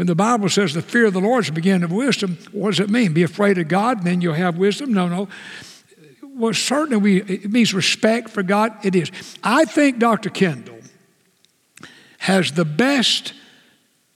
when 0.00 0.06
the 0.06 0.14
Bible 0.14 0.48
says 0.48 0.72
the 0.72 0.80
fear 0.80 1.04
of 1.04 1.12
the 1.12 1.20
Lord 1.20 1.44
is 1.44 1.48
the 1.48 1.52
beginning 1.52 1.82
of 1.82 1.92
wisdom, 1.92 2.38
what 2.52 2.70
does 2.70 2.80
it 2.80 2.88
mean? 2.88 3.12
Be 3.12 3.22
afraid 3.22 3.58
of 3.58 3.68
God, 3.68 3.98
and 3.98 4.06
then 4.06 4.22
you'll 4.22 4.32
have 4.32 4.56
wisdom? 4.56 4.94
No, 4.94 5.08
no. 5.08 5.28
Well, 6.22 6.54
certainly 6.54 6.96
we, 6.96 7.20
it 7.20 7.52
means 7.52 7.74
respect 7.74 8.30
for 8.30 8.42
God. 8.42 8.72
It 8.82 8.96
is. 8.96 9.10
I 9.44 9.66
think 9.66 9.98
Dr. 9.98 10.30
Kendall 10.30 10.78
has 12.16 12.52
the 12.52 12.64
best 12.64 13.34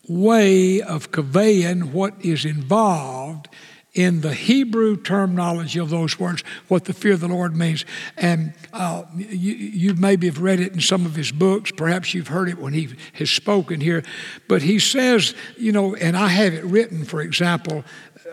way 0.08 0.80
of 0.80 1.10
conveying 1.10 1.92
what 1.92 2.14
is 2.24 2.46
involved 2.46 3.50
in 3.94 4.22
the 4.22 4.34
Hebrew 4.34 4.96
terminology 4.96 5.78
of 5.78 5.88
those 5.88 6.18
words, 6.18 6.42
what 6.66 6.84
the 6.84 6.92
fear 6.92 7.12
of 7.12 7.20
the 7.20 7.28
Lord 7.28 7.56
means. 7.56 7.84
And 8.16 8.52
uh, 8.72 9.04
you, 9.16 9.54
you, 9.54 9.94
maybe 9.94 10.26
have 10.26 10.40
read 10.40 10.58
it 10.58 10.72
in 10.72 10.80
some 10.80 11.06
of 11.06 11.14
his 11.14 11.30
books. 11.30 11.70
Perhaps 11.70 12.12
you've 12.12 12.28
heard 12.28 12.48
it 12.48 12.58
when 12.58 12.72
he 12.72 12.90
has 13.14 13.30
spoken 13.30 13.80
here. 13.80 14.02
But 14.48 14.62
he 14.62 14.80
says, 14.80 15.34
you 15.56 15.70
know, 15.70 15.94
and 15.94 16.16
I 16.16 16.28
have 16.28 16.52
it 16.52 16.64
written, 16.64 17.04
for 17.04 17.20
example, 17.20 17.84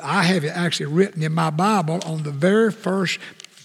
I 0.02 0.24
have 0.24 0.44
it 0.44 0.50
actually 0.50 0.88
written 0.88 1.22
in 1.22 1.32
my 1.32 1.52
Bible 1.52 2.00
on 2.06 2.24
the 2.24 2.32
very 2.32 2.72
first 2.72 3.20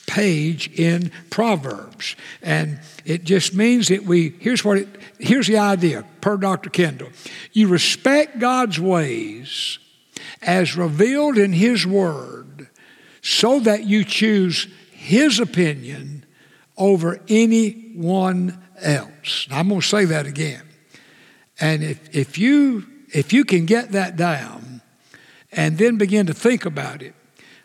page 0.07 0.69
in 0.79 1.11
Proverbs. 1.31 2.15
And 2.43 2.79
it 3.07 3.25
just 3.25 3.55
means 3.55 3.89
that 3.89 4.05
we, 4.05 4.35
here's 4.39 4.65
what 4.65 4.79
it, 4.79 4.89
here's 5.19 5.47
the 5.47 5.59
idea, 5.59 6.05
per 6.21 6.37
Dr. 6.37 6.69
Kendall. 6.69 7.09
You 7.53 7.69
respect 7.69 8.39
God's 8.39 8.79
ways 8.79 9.79
as 10.43 10.77
revealed 10.77 11.39
in 11.39 11.53
His 11.53 11.87
Word 11.87 12.69
so 13.23 13.61
that 13.61 13.85
you 13.85 14.05
choose 14.05 14.69
His 14.93 15.41
opinion 15.41 16.25
over 16.77 17.21
anyone 17.29 18.63
else. 18.81 19.49
I'm 19.51 19.69
going 19.69 19.81
to 19.81 19.87
say 19.87 20.05
that 20.07 20.27
again. 20.27 20.63
And 21.59 21.83
if, 21.83 22.15
if, 22.15 22.39
you, 22.39 22.87
if 23.09 23.33
you 23.33 23.45
can 23.45 23.67
get 23.67 23.93
that 23.93 24.17
down 24.17 24.83
and 25.53 25.79
then 25.79 25.97
begin 25.97 26.27
to 26.27 26.35
think 26.35 26.67
about 26.67 27.03
it, 27.03 27.15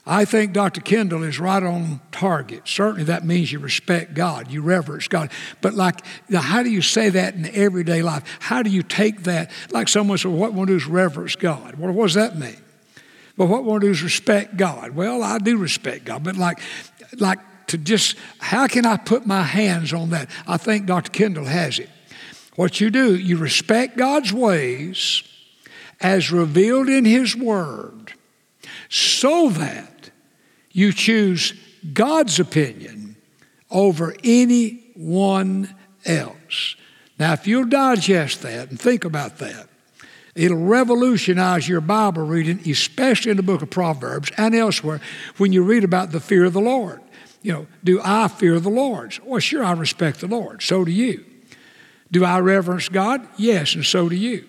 I 0.05 0.25
think 0.25 0.53
Dr. 0.53 0.81
Kendall 0.81 1.23
is 1.23 1.39
right 1.39 1.61
on 1.61 2.01
target. 2.11 2.67
Certainly, 2.67 3.03
that 3.03 3.23
means 3.23 3.51
you 3.51 3.59
respect 3.59 4.15
God, 4.15 4.49
you 4.49 4.61
reverence 4.61 5.07
God. 5.07 5.29
But, 5.61 5.75
like, 5.75 6.03
how 6.33 6.63
do 6.63 6.71
you 6.71 6.81
say 6.81 7.09
that 7.09 7.35
in 7.35 7.45
everyday 7.47 8.01
life? 8.01 8.23
How 8.39 8.63
do 8.63 8.71
you 8.71 8.81
take 8.81 9.23
that? 9.23 9.51
Like 9.69 9.87
someone 9.87 10.17
said, 10.17 10.31
What 10.31 10.53
one 10.53 10.67
do 10.67 10.75
is 10.75 10.87
reverence 10.87 11.35
God. 11.35 11.75
Well, 11.75 11.91
what 11.91 12.05
does 12.05 12.15
that 12.15 12.37
mean? 12.37 12.57
But 13.37 13.45
what 13.45 13.63
one 13.63 13.81
do 13.81 13.89
is 13.91 14.01
respect 14.01 14.57
God. 14.57 14.91
Well, 14.91 15.21
I 15.23 15.37
do 15.37 15.57
respect 15.57 16.05
God, 16.05 16.23
but 16.23 16.35
like, 16.35 16.59
like 17.17 17.39
to 17.67 17.77
just, 17.77 18.17
how 18.39 18.67
can 18.67 18.85
I 18.85 18.97
put 18.97 19.25
my 19.25 19.43
hands 19.43 19.93
on 19.93 20.09
that? 20.09 20.29
I 20.47 20.57
think 20.57 20.87
Dr. 20.87 21.11
Kendall 21.11 21.45
has 21.45 21.79
it. 21.79 21.89
What 22.55 22.81
you 22.81 22.89
do, 22.89 23.15
you 23.15 23.37
respect 23.37 23.97
God's 23.97 24.33
ways 24.33 25.23
as 26.01 26.31
revealed 26.31 26.89
in 26.89 27.05
His 27.05 27.35
Word 27.35 28.00
so 28.91 29.49
that 29.49 30.11
you 30.73 30.91
choose 30.91 31.53
God's 31.93 32.41
opinion 32.41 33.15
over 33.71 34.13
anyone 34.21 35.73
else. 36.05 36.75
Now, 37.17 37.31
if 37.31 37.47
you'll 37.47 37.69
digest 37.69 38.41
that 38.41 38.69
and 38.69 38.77
think 38.77 39.05
about 39.05 39.37
that, 39.37 39.69
it'll 40.35 40.57
revolutionize 40.57 41.69
your 41.69 41.79
Bible 41.79 42.23
reading, 42.23 42.59
especially 42.69 43.31
in 43.31 43.37
the 43.37 43.43
book 43.43 43.61
of 43.61 43.69
Proverbs 43.69 44.29
and 44.35 44.53
elsewhere, 44.53 44.99
when 45.37 45.53
you 45.53 45.63
read 45.63 45.85
about 45.85 46.11
the 46.11 46.19
fear 46.19 46.43
of 46.43 46.53
the 46.53 46.59
Lord. 46.59 46.99
You 47.41 47.53
know, 47.53 47.67
do 47.85 48.01
I 48.03 48.27
fear 48.27 48.59
the 48.59 48.69
Lord? 48.69 49.17
Well, 49.23 49.39
sure, 49.39 49.63
I 49.63 49.71
respect 49.71 50.19
the 50.19 50.27
Lord. 50.27 50.61
So 50.61 50.83
do 50.83 50.91
you. 50.91 51.23
Do 52.11 52.25
I 52.25 52.39
reverence 52.39 52.89
God? 52.89 53.25
Yes, 53.37 53.73
and 53.73 53.85
so 53.85 54.09
do 54.09 54.17
you. 54.17 54.45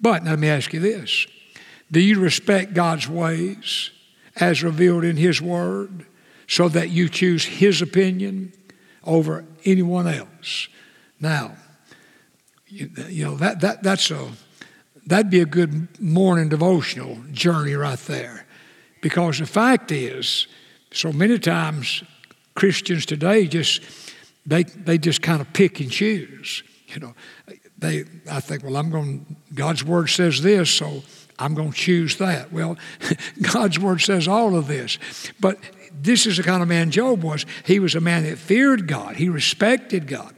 But 0.00 0.24
let 0.24 0.38
me 0.38 0.48
ask 0.48 0.72
you 0.72 0.80
this 0.80 1.26
Do 1.92 2.00
you 2.00 2.18
respect 2.18 2.74
God's 2.74 3.06
ways 3.06 3.90
as 4.36 4.62
revealed 4.62 5.04
in 5.04 5.16
His 5.16 5.40
Word 5.40 6.06
so 6.48 6.68
that 6.70 6.90
you 6.90 7.08
choose 7.08 7.44
His 7.44 7.82
opinion 7.82 8.52
over 9.04 9.44
anyone 9.64 10.08
else? 10.08 10.68
Now, 11.20 11.52
you, 12.66 12.90
you 13.08 13.24
know, 13.24 13.36
that, 13.36 13.60
that, 13.60 13.82
that's 13.82 14.10
a, 14.10 14.30
that'd 15.06 15.30
be 15.30 15.40
a 15.40 15.46
good 15.46 16.00
morning 16.00 16.48
devotional 16.48 17.18
journey 17.30 17.74
right 17.74 17.98
there. 18.00 18.46
Because 19.02 19.38
the 19.38 19.46
fact 19.46 19.92
is, 19.92 20.46
so 20.92 21.12
many 21.12 21.38
times 21.38 22.02
Christians 22.54 23.06
today 23.06 23.46
just 23.46 23.82
they 24.44 24.62
they 24.64 24.98
just 24.98 25.22
kind 25.22 25.40
of 25.40 25.52
pick 25.52 25.80
and 25.80 25.90
choose. 25.90 26.62
You 26.88 27.00
know, 27.00 27.14
they 27.78 28.04
I 28.30 28.40
think, 28.40 28.62
well, 28.62 28.76
I'm 28.76 28.90
going. 28.90 29.36
God's 29.54 29.84
word 29.84 30.08
says 30.08 30.42
this, 30.42 30.70
so 30.70 31.02
I'm 31.38 31.54
going 31.54 31.72
to 31.72 31.76
choose 31.76 32.16
that. 32.16 32.52
Well, 32.52 32.76
God's 33.52 33.78
word 33.78 34.00
says 34.00 34.28
all 34.28 34.56
of 34.56 34.66
this, 34.68 34.98
but 35.40 35.58
this 35.92 36.26
is 36.26 36.36
the 36.36 36.42
kind 36.42 36.62
of 36.62 36.68
man 36.68 36.90
Job 36.90 37.22
was. 37.22 37.46
He 37.64 37.78
was 37.78 37.94
a 37.94 38.00
man 38.00 38.24
that 38.24 38.38
feared 38.38 38.86
God. 38.86 39.16
He 39.16 39.28
respected 39.28 40.06
God 40.06 40.34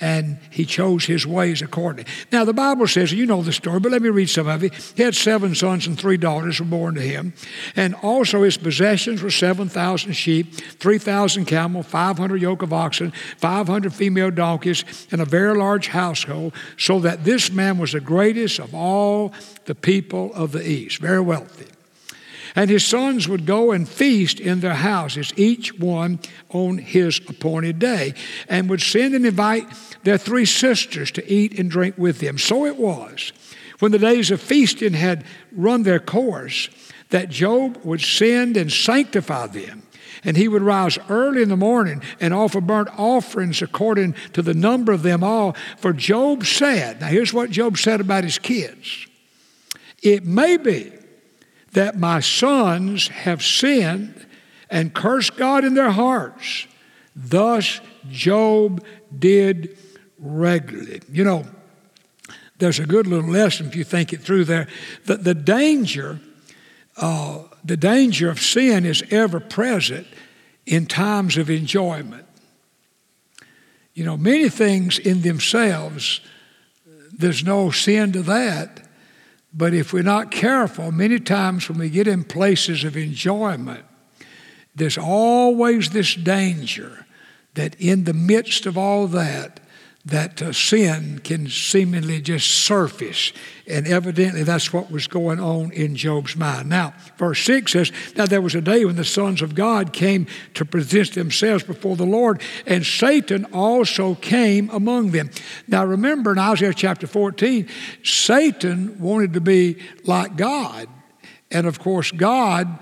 and 0.00 0.38
he 0.50 0.64
chose 0.64 1.04
his 1.04 1.26
ways 1.26 1.62
accordingly. 1.62 2.10
Now, 2.32 2.44
the 2.44 2.52
Bible 2.52 2.86
says, 2.86 3.12
you 3.12 3.26
know 3.26 3.42
the 3.42 3.52
story, 3.52 3.80
but 3.80 3.92
let 3.92 4.02
me 4.02 4.08
read 4.08 4.30
some 4.30 4.48
of 4.48 4.64
it. 4.64 4.74
He 4.96 5.02
had 5.02 5.14
seven 5.14 5.54
sons 5.54 5.86
and 5.86 5.98
three 5.98 6.16
daughters 6.16 6.58
were 6.58 6.66
born 6.66 6.94
to 6.96 7.00
him. 7.00 7.34
And 7.76 7.94
also 7.96 8.42
his 8.42 8.56
possessions 8.56 9.22
were 9.22 9.30
7,000 9.30 10.12
sheep, 10.12 10.54
3,000 10.54 11.44
camel, 11.44 11.82
500 11.82 12.40
yoke 12.40 12.62
of 12.62 12.72
oxen, 12.72 13.12
500 13.38 13.92
female 13.92 14.30
donkeys, 14.30 14.84
and 15.12 15.20
a 15.20 15.24
very 15.26 15.56
large 15.56 15.88
household, 15.88 16.54
so 16.76 16.98
that 17.00 17.24
this 17.24 17.52
man 17.52 17.78
was 17.78 17.92
the 17.92 18.00
greatest 18.00 18.58
of 18.58 18.74
all 18.74 19.32
the 19.66 19.74
people 19.74 20.32
of 20.34 20.52
the 20.52 20.66
East, 20.66 20.98
very 20.98 21.20
wealthy. 21.20 21.66
And 22.54 22.68
his 22.68 22.84
sons 22.84 23.28
would 23.28 23.46
go 23.46 23.72
and 23.72 23.88
feast 23.88 24.38
in 24.38 24.60
their 24.60 24.74
houses, 24.74 25.32
each 25.36 25.78
one 25.78 26.20
on 26.50 26.78
his 26.78 27.18
appointed 27.28 27.78
day, 27.78 28.14
and 28.48 28.68
would 28.68 28.82
send 28.82 29.14
and 29.14 29.24
invite 29.24 29.66
their 30.04 30.18
three 30.18 30.44
sisters 30.44 31.10
to 31.12 31.32
eat 31.32 31.58
and 31.58 31.70
drink 31.70 31.96
with 31.96 32.18
them. 32.18 32.36
So 32.38 32.66
it 32.66 32.76
was, 32.76 33.32
when 33.78 33.92
the 33.92 33.98
days 33.98 34.30
of 34.30 34.40
feasting 34.40 34.92
had 34.92 35.24
run 35.50 35.82
their 35.82 36.00
course, 36.00 36.68
that 37.10 37.30
Job 37.30 37.78
would 37.84 38.00
send 38.00 38.56
and 38.56 38.72
sanctify 38.72 39.46
them. 39.46 39.82
And 40.24 40.36
he 40.36 40.46
would 40.46 40.62
rise 40.62 40.98
early 41.08 41.42
in 41.42 41.48
the 41.48 41.56
morning 41.56 42.02
and 42.20 42.32
offer 42.32 42.60
burnt 42.60 42.88
offerings 42.96 43.60
according 43.60 44.14
to 44.34 44.42
the 44.42 44.54
number 44.54 44.92
of 44.92 45.02
them 45.02 45.24
all. 45.24 45.56
For 45.78 45.92
Job 45.92 46.44
said, 46.44 47.00
now 47.00 47.08
here's 47.08 47.32
what 47.32 47.50
Job 47.50 47.76
said 47.76 48.00
about 48.00 48.24
his 48.24 48.38
kids 48.38 49.06
it 50.02 50.24
may 50.24 50.56
be 50.56 50.92
that 51.72 51.98
my 51.98 52.20
sons 52.20 53.08
have 53.08 53.42
sinned 53.42 54.26
and 54.70 54.94
cursed 54.94 55.36
God 55.36 55.64
in 55.64 55.74
their 55.74 55.90
hearts. 55.90 56.66
Thus 57.14 57.80
Job 58.10 58.84
did 59.16 59.76
regularly. 60.18 61.02
You 61.10 61.24
know, 61.24 61.44
there's 62.58 62.78
a 62.78 62.86
good 62.86 63.06
little 63.06 63.30
lesson 63.30 63.66
if 63.66 63.76
you 63.76 63.84
think 63.84 64.12
it 64.12 64.20
through 64.20 64.44
there. 64.44 64.68
The, 65.04 65.16
the 65.16 65.34
danger, 65.34 66.20
uh, 66.96 67.42
the 67.64 67.76
danger 67.76 68.30
of 68.30 68.40
sin 68.40 68.84
is 68.86 69.02
ever 69.10 69.40
present 69.40 70.06
in 70.64 70.86
times 70.86 71.36
of 71.36 71.50
enjoyment. 71.50 72.26
You 73.94 74.04
know, 74.04 74.16
many 74.16 74.48
things 74.48 74.98
in 74.98 75.22
themselves, 75.22 76.20
there's 77.12 77.44
no 77.44 77.70
sin 77.70 78.12
to 78.12 78.22
that. 78.22 78.81
But 79.54 79.74
if 79.74 79.92
we're 79.92 80.02
not 80.02 80.30
careful, 80.30 80.92
many 80.92 81.20
times 81.20 81.68
when 81.68 81.78
we 81.78 81.90
get 81.90 82.08
in 82.08 82.24
places 82.24 82.84
of 82.84 82.96
enjoyment, 82.96 83.84
there's 84.74 84.96
always 84.96 85.90
this 85.90 86.14
danger 86.14 87.06
that 87.54 87.76
in 87.78 88.04
the 88.04 88.14
midst 88.14 88.64
of 88.64 88.78
all 88.78 89.06
that, 89.08 89.60
that 90.04 90.42
uh, 90.42 90.52
sin 90.52 91.20
can 91.22 91.48
seemingly 91.48 92.20
just 92.20 92.48
surface. 92.48 93.32
And 93.68 93.86
evidently 93.86 94.42
that's 94.42 94.72
what 94.72 94.90
was 94.90 95.06
going 95.06 95.38
on 95.38 95.70
in 95.70 95.94
Job's 95.94 96.34
mind. 96.34 96.68
Now, 96.68 96.92
verse 97.18 97.40
6 97.44 97.70
says, 97.70 97.92
Now 98.16 98.26
there 98.26 98.42
was 98.42 98.56
a 98.56 98.60
day 98.60 98.84
when 98.84 98.96
the 98.96 99.04
sons 99.04 99.42
of 99.42 99.54
God 99.54 99.92
came 99.92 100.26
to 100.54 100.64
present 100.64 101.14
themselves 101.14 101.62
before 101.62 101.94
the 101.94 102.04
Lord, 102.04 102.42
and 102.66 102.84
Satan 102.84 103.44
also 103.52 104.16
came 104.16 104.70
among 104.70 105.12
them. 105.12 105.30
Now 105.68 105.84
remember 105.84 106.32
in 106.32 106.38
Isaiah 106.38 106.74
chapter 106.74 107.06
14, 107.06 107.68
Satan 108.02 108.98
wanted 108.98 109.34
to 109.34 109.40
be 109.40 109.76
like 110.04 110.36
God. 110.36 110.88
And 111.52 111.66
of 111.66 111.78
course, 111.78 112.10
God 112.10 112.78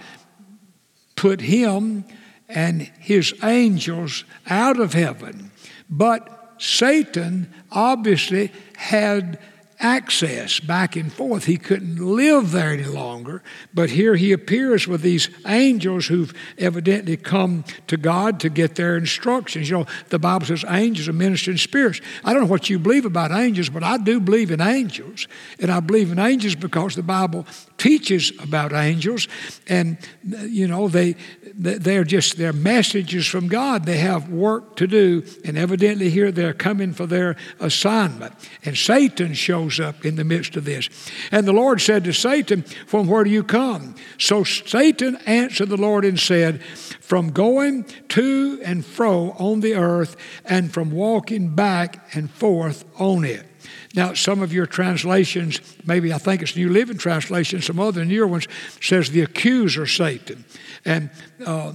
put 1.16 1.42
him 1.42 2.06
and 2.48 2.80
his 2.98 3.34
angels 3.42 4.24
out 4.48 4.80
of 4.80 4.94
heaven. 4.94 5.50
But 5.90 6.39
Satan 6.60 7.52
obviously 7.72 8.52
had 8.76 9.38
access 9.80 10.60
back 10.60 10.94
and 10.94 11.10
forth. 11.12 11.46
He 11.46 11.56
couldn't 11.56 11.96
live 11.96 12.52
there 12.52 12.72
any 12.72 12.84
longer. 12.84 13.42
But 13.72 13.90
here 13.90 14.14
he 14.14 14.32
appears 14.32 14.86
with 14.86 15.00
these 15.00 15.30
angels 15.46 16.06
who've 16.06 16.34
evidently 16.58 17.16
come 17.16 17.64
to 17.86 17.96
God 17.96 18.40
to 18.40 18.50
get 18.50 18.74
their 18.74 18.96
instructions. 18.96 19.70
You 19.70 19.78
know, 19.78 19.86
the 20.10 20.18
Bible 20.18 20.46
says 20.46 20.64
angels 20.68 21.08
are 21.08 21.14
ministering 21.14 21.56
spirits. 21.56 22.00
I 22.24 22.32
don't 22.32 22.42
know 22.42 22.48
what 22.48 22.68
you 22.68 22.78
believe 22.78 23.06
about 23.06 23.32
angels, 23.32 23.70
but 23.70 23.82
I 23.82 23.96
do 23.96 24.20
believe 24.20 24.50
in 24.50 24.60
angels. 24.60 25.26
And 25.58 25.70
I 25.70 25.80
believe 25.80 26.12
in 26.12 26.18
angels 26.18 26.54
because 26.54 26.94
the 26.94 27.02
Bible 27.02 27.46
teaches 27.78 28.32
about 28.42 28.74
angels. 28.74 29.28
And, 29.66 29.96
you 30.22 30.68
know, 30.68 30.88
they, 30.88 31.16
they're 31.54 32.04
just 32.04 32.36
they're 32.36 32.52
messages 32.52 33.26
from 33.26 33.48
God. 33.48 33.84
They 33.84 33.98
have 33.98 34.28
work 34.28 34.76
to 34.76 34.86
do, 34.86 35.24
and 35.44 35.58
evidently 35.58 36.10
here 36.10 36.30
they're 36.32 36.54
coming 36.54 36.92
for 36.92 37.06
their 37.06 37.36
assignment. 37.58 38.34
And 38.64 38.76
Satan 38.76 39.34
shows 39.34 39.80
up 39.80 40.04
in 40.04 40.16
the 40.16 40.24
midst 40.24 40.56
of 40.56 40.64
this. 40.64 40.88
And 41.30 41.46
the 41.46 41.52
Lord 41.52 41.80
said 41.80 42.04
to 42.04 42.12
Satan, 42.12 42.62
From 42.86 43.06
where 43.06 43.24
do 43.24 43.30
you 43.30 43.44
come? 43.44 43.94
So 44.18 44.44
Satan 44.44 45.16
answered 45.26 45.68
the 45.68 45.76
Lord 45.76 46.04
and 46.04 46.18
said, 46.18 46.62
From 46.62 47.30
going 47.30 47.84
to 48.10 48.60
and 48.64 48.84
fro 48.84 49.30
on 49.32 49.60
the 49.60 49.74
earth, 49.74 50.16
and 50.44 50.72
from 50.72 50.90
walking 50.90 51.54
back 51.54 52.14
and 52.14 52.30
forth 52.30 52.84
on 52.98 53.24
it. 53.24 53.49
Now, 53.94 54.14
some 54.14 54.42
of 54.42 54.52
your 54.52 54.66
translations, 54.66 55.60
maybe 55.84 56.12
I 56.12 56.18
think 56.18 56.42
it's 56.42 56.56
New 56.56 56.70
Living 56.70 56.98
Translation, 56.98 57.60
some 57.60 57.80
other 57.80 58.04
newer 58.04 58.26
ones, 58.26 58.46
says 58.80 59.10
the 59.10 59.22
accuser 59.22 59.86
Satan. 59.86 60.44
And 60.84 61.10
uh, 61.44 61.74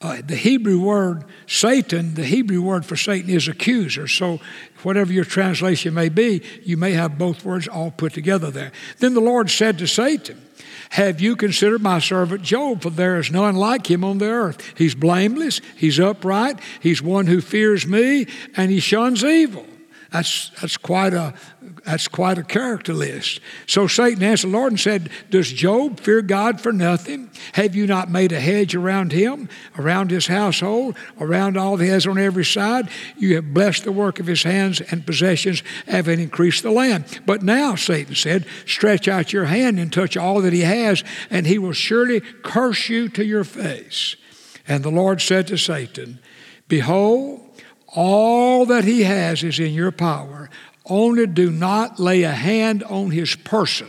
uh, 0.00 0.20
the 0.24 0.36
Hebrew 0.36 0.80
word 0.80 1.24
Satan, 1.46 2.14
the 2.14 2.24
Hebrew 2.24 2.60
word 2.60 2.84
for 2.84 2.96
Satan 2.96 3.30
is 3.30 3.48
accuser. 3.48 4.06
So, 4.06 4.40
whatever 4.82 5.12
your 5.12 5.24
translation 5.24 5.94
may 5.94 6.10
be, 6.10 6.42
you 6.62 6.76
may 6.76 6.92
have 6.92 7.18
both 7.18 7.44
words 7.44 7.66
all 7.66 7.90
put 7.90 8.12
together 8.12 8.50
there. 8.50 8.72
Then 8.98 9.14
the 9.14 9.20
Lord 9.20 9.50
said 9.50 9.78
to 9.78 9.86
Satan, 9.86 10.42
have 10.90 11.20
you 11.20 11.36
considered 11.36 11.82
my 11.82 11.98
servant 11.98 12.42
Job? 12.42 12.82
For 12.82 12.90
there 12.90 13.18
is 13.18 13.30
none 13.30 13.56
like 13.56 13.90
him 13.90 14.04
on 14.04 14.18
the 14.18 14.26
earth. 14.26 14.74
He's 14.76 14.94
blameless, 14.94 15.60
he's 15.76 15.98
upright, 15.98 16.60
he's 16.80 17.02
one 17.02 17.26
who 17.26 17.40
fears 17.40 17.86
me, 17.86 18.26
and 18.56 18.70
he 18.70 18.80
shuns 18.80 19.24
evil. 19.24 19.66
That's, 20.16 20.48
that's, 20.62 20.78
quite 20.78 21.12
a, 21.12 21.34
that's 21.84 22.08
quite 22.08 22.38
a 22.38 22.42
character 22.42 22.94
list. 22.94 23.38
So 23.66 23.86
Satan 23.86 24.22
answered 24.22 24.48
the 24.48 24.56
Lord 24.56 24.72
and 24.72 24.80
said, 24.80 25.10
Does 25.28 25.52
Job 25.52 26.00
fear 26.00 26.22
God 26.22 26.58
for 26.58 26.72
nothing? 26.72 27.30
Have 27.52 27.76
you 27.76 27.86
not 27.86 28.10
made 28.10 28.32
a 28.32 28.40
hedge 28.40 28.74
around 28.74 29.12
him, 29.12 29.50
around 29.76 30.10
his 30.10 30.26
household, 30.26 30.96
around 31.20 31.58
all 31.58 31.76
he 31.76 31.88
has 31.88 32.06
on 32.06 32.16
every 32.16 32.46
side? 32.46 32.88
You 33.18 33.34
have 33.34 33.52
blessed 33.52 33.84
the 33.84 33.92
work 33.92 34.18
of 34.18 34.26
his 34.26 34.42
hands 34.42 34.80
and 34.80 35.04
possessions, 35.04 35.62
having 35.86 36.18
increased 36.18 36.62
the 36.62 36.70
land. 36.70 37.20
But 37.26 37.42
now, 37.42 37.74
Satan 37.74 38.14
said, 38.14 38.46
Stretch 38.64 39.08
out 39.08 39.34
your 39.34 39.44
hand 39.44 39.78
and 39.78 39.92
touch 39.92 40.16
all 40.16 40.40
that 40.40 40.54
he 40.54 40.62
has, 40.62 41.04
and 41.28 41.46
he 41.46 41.58
will 41.58 41.74
surely 41.74 42.22
curse 42.42 42.88
you 42.88 43.10
to 43.10 43.22
your 43.22 43.44
face. 43.44 44.16
And 44.66 44.82
the 44.82 44.90
Lord 44.90 45.20
said 45.20 45.46
to 45.48 45.58
Satan, 45.58 46.20
Behold, 46.68 47.45
all 47.96 48.66
that 48.66 48.84
he 48.84 49.02
has 49.02 49.42
is 49.42 49.58
in 49.58 49.72
your 49.72 49.90
power. 49.90 50.48
Only 50.84 51.26
do 51.26 51.50
not 51.50 51.98
lay 51.98 52.22
a 52.22 52.30
hand 52.30 52.84
on 52.84 53.10
his 53.10 53.34
person. 53.34 53.88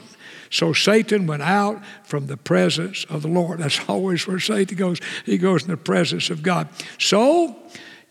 So 0.49 0.73
Satan 0.73 1.27
went 1.27 1.43
out 1.43 1.83
from 2.03 2.27
the 2.27 2.37
presence 2.37 3.05
of 3.09 3.21
the 3.21 3.27
Lord. 3.27 3.59
That's 3.59 3.79
always 3.89 4.25
where 4.25 4.39
Satan 4.39 4.77
goes. 4.77 4.99
He 5.25 5.37
goes 5.37 5.63
in 5.63 5.69
the 5.69 5.77
presence 5.77 6.29
of 6.29 6.41
God. 6.41 6.69
So, 6.97 7.55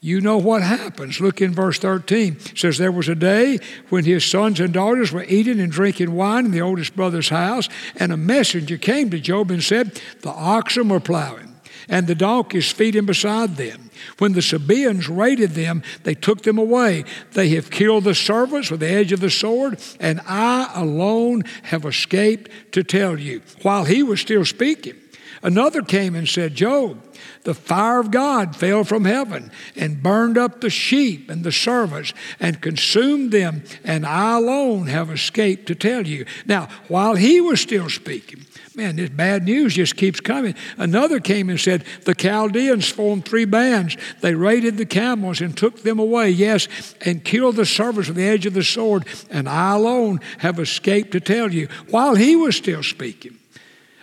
you 0.00 0.20
know 0.20 0.36
what 0.36 0.62
happens. 0.62 1.20
Look 1.20 1.40
in 1.40 1.54
verse 1.54 1.78
13. 1.78 2.34
It 2.34 2.58
says, 2.58 2.78
There 2.78 2.92
was 2.92 3.08
a 3.08 3.14
day 3.14 3.58
when 3.88 4.04
his 4.04 4.24
sons 4.24 4.60
and 4.60 4.72
daughters 4.72 5.10
were 5.10 5.24
eating 5.24 5.58
and 5.58 5.72
drinking 5.72 6.12
wine 6.12 6.44
in 6.44 6.50
the 6.50 6.60
oldest 6.60 6.94
brother's 6.94 7.30
house, 7.30 7.68
and 7.96 8.12
a 8.12 8.16
messenger 8.16 8.76
came 8.76 9.10
to 9.10 9.18
Job 9.18 9.50
and 9.50 9.64
said, 9.64 10.00
The 10.20 10.30
oxen 10.30 10.90
were 10.90 11.00
plowing 11.00 11.56
and 11.88 12.06
the 12.06 12.14
donkeys 12.14 12.70
feeding 12.70 13.06
beside 13.06 13.56
them. 13.56 13.85
When 14.18 14.32
the 14.32 14.42
Sabaeans 14.42 15.08
raided 15.08 15.50
them, 15.52 15.82
they 16.02 16.14
took 16.14 16.42
them 16.42 16.58
away. 16.58 17.04
They 17.32 17.50
have 17.50 17.70
killed 17.70 18.04
the 18.04 18.14
servants 18.14 18.70
with 18.70 18.80
the 18.80 18.90
edge 18.90 19.12
of 19.12 19.20
the 19.20 19.30
sword, 19.30 19.80
and 20.00 20.20
I 20.26 20.70
alone 20.74 21.42
have 21.64 21.84
escaped 21.84 22.50
to 22.72 22.82
tell 22.82 23.18
you. 23.18 23.42
While 23.62 23.84
he 23.84 24.02
was 24.02 24.20
still 24.20 24.44
speaking, 24.44 24.96
another 25.42 25.82
came 25.82 26.14
and 26.14 26.28
said, 26.28 26.54
Job, 26.54 27.02
the 27.44 27.54
fire 27.54 28.00
of 28.00 28.10
God 28.10 28.56
fell 28.56 28.82
from 28.84 29.04
heaven 29.04 29.52
and 29.76 30.02
burned 30.02 30.36
up 30.36 30.60
the 30.60 30.70
sheep 30.70 31.30
and 31.30 31.44
the 31.44 31.52
servants 31.52 32.12
and 32.40 32.60
consumed 32.60 33.30
them, 33.30 33.62
and 33.84 34.04
I 34.04 34.36
alone 34.36 34.88
have 34.88 35.10
escaped 35.10 35.66
to 35.66 35.74
tell 35.74 36.06
you. 36.06 36.26
Now, 36.44 36.68
while 36.88 37.14
he 37.14 37.40
was 37.40 37.60
still 37.60 37.88
speaking, 37.88 38.44
Man, 38.76 38.96
this 38.96 39.08
bad 39.08 39.44
news 39.44 39.74
just 39.74 39.96
keeps 39.96 40.20
coming. 40.20 40.54
Another 40.76 41.18
came 41.18 41.48
and 41.48 41.58
said, 41.58 41.82
The 42.04 42.14
Chaldeans 42.14 42.86
formed 42.86 43.24
three 43.24 43.46
bands. 43.46 43.96
They 44.20 44.34
raided 44.34 44.76
the 44.76 44.84
camels 44.84 45.40
and 45.40 45.56
took 45.56 45.82
them 45.82 45.98
away, 45.98 46.28
yes, 46.28 46.68
and 47.00 47.24
killed 47.24 47.56
the 47.56 47.64
servants 47.64 48.08
with 48.08 48.18
the 48.18 48.28
edge 48.28 48.44
of 48.44 48.52
the 48.52 48.62
sword. 48.62 49.06
And 49.30 49.48
I 49.48 49.72
alone 49.72 50.20
have 50.38 50.58
escaped 50.58 51.12
to 51.12 51.20
tell 51.20 51.54
you. 51.54 51.68
While 51.88 52.16
he 52.16 52.36
was 52.36 52.54
still 52.54 52.82
speaking, 52.82 53.38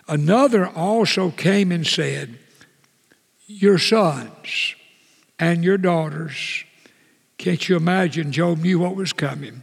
another 0.07 0.67
also 0.67 1.29
came 1.29 1.71
and 1.71 1.85
said, 1.85 2.39
Your 3.45 3.77
sons 3.77 4.73
and 5.37 5.63
your 5.63 5.77
daughters. 5.77 6.63
Can't 7.37 7.69
you 7.69 7.75
imagine? 7.77 8.31
Job 8.31 8.57
knew 8.57 8.79
what 8.79 8.95
was 8.95 9.13
coming 9.13 9.61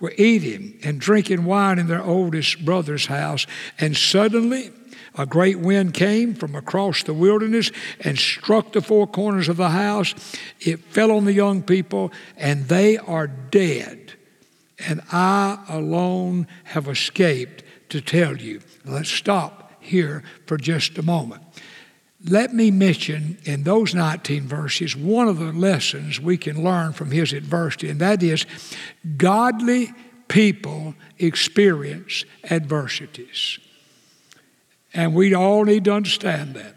were 0.00 0.12
eating 0.16 0.78
and 0.82 1.00
drinking 1.00 1.44
wine 1.44 1.78
in 1.78 1.86
their 1.86 2.02
oldest 2.02 2.64
brother's 2.64 3.06
house. 3.06 3.46
And 3.78 3.96
suddenly, 3.96 4.70
a 5.18 5.24
great 5.24 5.58
wind 5.58 5.94
came 5.94 6.34
from 6.34 6.54
across 6.54 7.02
the 7.02 7.14
wilderness 7.14 7.72
and 8.00 8.18
struck 8.18 8.72
the 8.72 8.82
four 8.82 9.06
corners 9.06 9.48
of 9.48 9.56
the 9.56 9.70
house. 9.70 10.14
It 10.60 10.80
fell 10.80 11.10
on 11.10 11.24
the 11.24 11.32
young 11.32 11.62
people, 11.62 12.12
and 12.36 12.68
they 12.68 12.98
are 12.98 13.26
dead. 13.26 14.12
And 14.86 15.00
I 15.10 15.64
alone 15.68 16.46
have 16.64 16.86
escaped 16.86 17.64
to 17.88 18.00
tell 18.00 18.36
you. 18.36 18.60
Let's 18.84 19.08
stop 19.08 19.72
here 19.80 20.22
for 20.46 20.58
just 20.58 20.98
a 20.98 21.02
moment. 21.02 21.42
Let 22.28 22.52
me 22.52 22.72
mention 22.72 23.38
in 23.44 23.62
those 23.62 23.94
19 23.94 24.48
verses 24.48 24.96
one 24.96 25.28
of 25.28 25.38
the 25.38 25.52
lessons 25.52 26.20
we 26.20 26.36
can 26.36 26.64
learn 26.64 26.92
from 26.92 27.10
his 27.12 27.32
adversity, 27.32 27.88
and 27.88 28.00
that 28.00 28.22
is 28.22 28.46
godly 29.16 29.92
people 30.26 30.94
experience 31.18 32.24
adversities. 32.50 33.58
And 34.92 35.14
we 35.14 35.34
all 35.34 35.64
need 35.64 35.84
to 35.84 35.92
understand 35.92 36.54
that. 36.54 36.74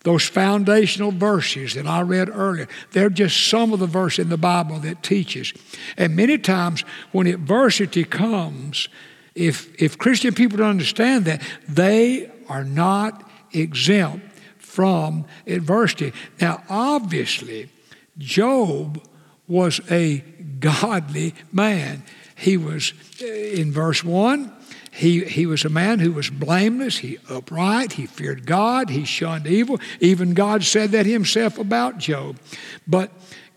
Those 0.00 0.26
foundational 0.26 1.12
verses 1.12 1.74
that 1.74 1.86
I 1.86 2.02
read 2.02 2.28
earlier, 2.28 2.66
they're 2.90 3.08
just 3.08 3.48
some 3.48 3.72
of 3.72 3.78
the 3.78 3.86
verse 3.86 4.18
in 4.18 4.28
the 4.28 4.36
Bible 4.36 4.80
that 4.80 5.02
teaches. 5.02 5.54
And 5.96 6.16
many 6.16 6.38
times 6.38 6.84
when 7.12 7.28
adversity 7.28 8.02
comes, 8.02 8.88
if, 9.34 9.80
if 9.80 9.96
Christian 9.96 10.34
people 10.34 10.58
don't 10.58 10.70
understand 10.70 11.24
that, 11.26 11.40
they 11.68 12.30
are 12.48 12.64
not 12.64 13.30
exempt 13.52 14.31
from 14.72 15.26
adversity. 15.46 16.14
Now, 16.40 16.62
obviously, 16.70 17.68
Job 18.16 19.06
was 19.46 19.82
a 19.90 20.24
godly 20.60 21.34
man. 21.52 22.04
He 22.36 22.56
was, 22.56 22.94
uh, 23.20 23.26
in 23.26 23.70
verse 23.70 24.02
1, 24.02 24.50
he, 24.90 25.24
he 25.26 25.44
was 25.44 25.66
a 25.66 25.68
man 25.68 25.98
who 25.98 26.12
was 26.12 26.30
blameless, 26.30 26.98
he 26.98 27.18
upright, 27.28 27.92
he 27.92 28.06
feared 28.06 28.46
God, 28.46 28.88
he 28.88 29.04
shunned 29.04 29.46
evil. 29.46 29.78
Even 30.00 30.32
God 30.32 30.64
said 30.64 30.92
that 30.92 31.04
himself 31.04 31.58
about 31.58 31.98
Job. 31.98 32.38
But 32.86 33.10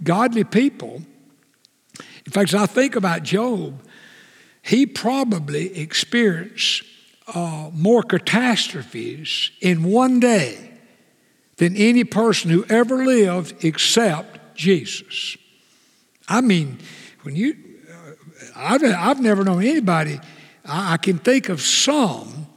godly 0.03 0.43
people, 0.43 1.01
in 2.25 2.31
fact, 2.31 2.53
as 2.53 2.55
I 2.55 2.65
think 2.65 2.97
about 2.97 3.23
Job, 3.23 3.81
he 4.63 4.85
probably 4.85 5.77
experienced 5.79 6.83
uh, 7.33 7.69
more 7.71 8.03
catastrophes 8.03 9.51
in 9.61 9.83
one 9.83 10.19
day 10.19 10.74
than 11.57 11.75
any 11.75 12.03
person 12.03 12.51
who 12.51 12.65
ever 12.69 13.05
lived 13.05 13.63
except 13.63 14.55
Jesus. 14.55 15.37
I 16.27 16.41
mean, 16.41 16.79
when 17.23 17.35
you, 17.35 17.55
uh, 17.89 18.11
I've, 18.55 18.83
I've 18.83 19.21
never 19.21 19.43
known 19.43 19.63
anybody, 19.63 20.19
I, 20.65 20.93
I 20.93 20.97
can 20.97 21.17
think 21.17 21.49
of 21.49 21.61
some. 21.61 22.47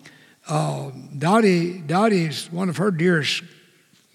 Uh, 0.46 0.90
Dottie, 1.16 1.78
Dottie 1.78 2.24
is 2.24 2.50
one 2.50 2.68
of 2.68 2.78
her 2.78 2.90
dearest 2.90 3.42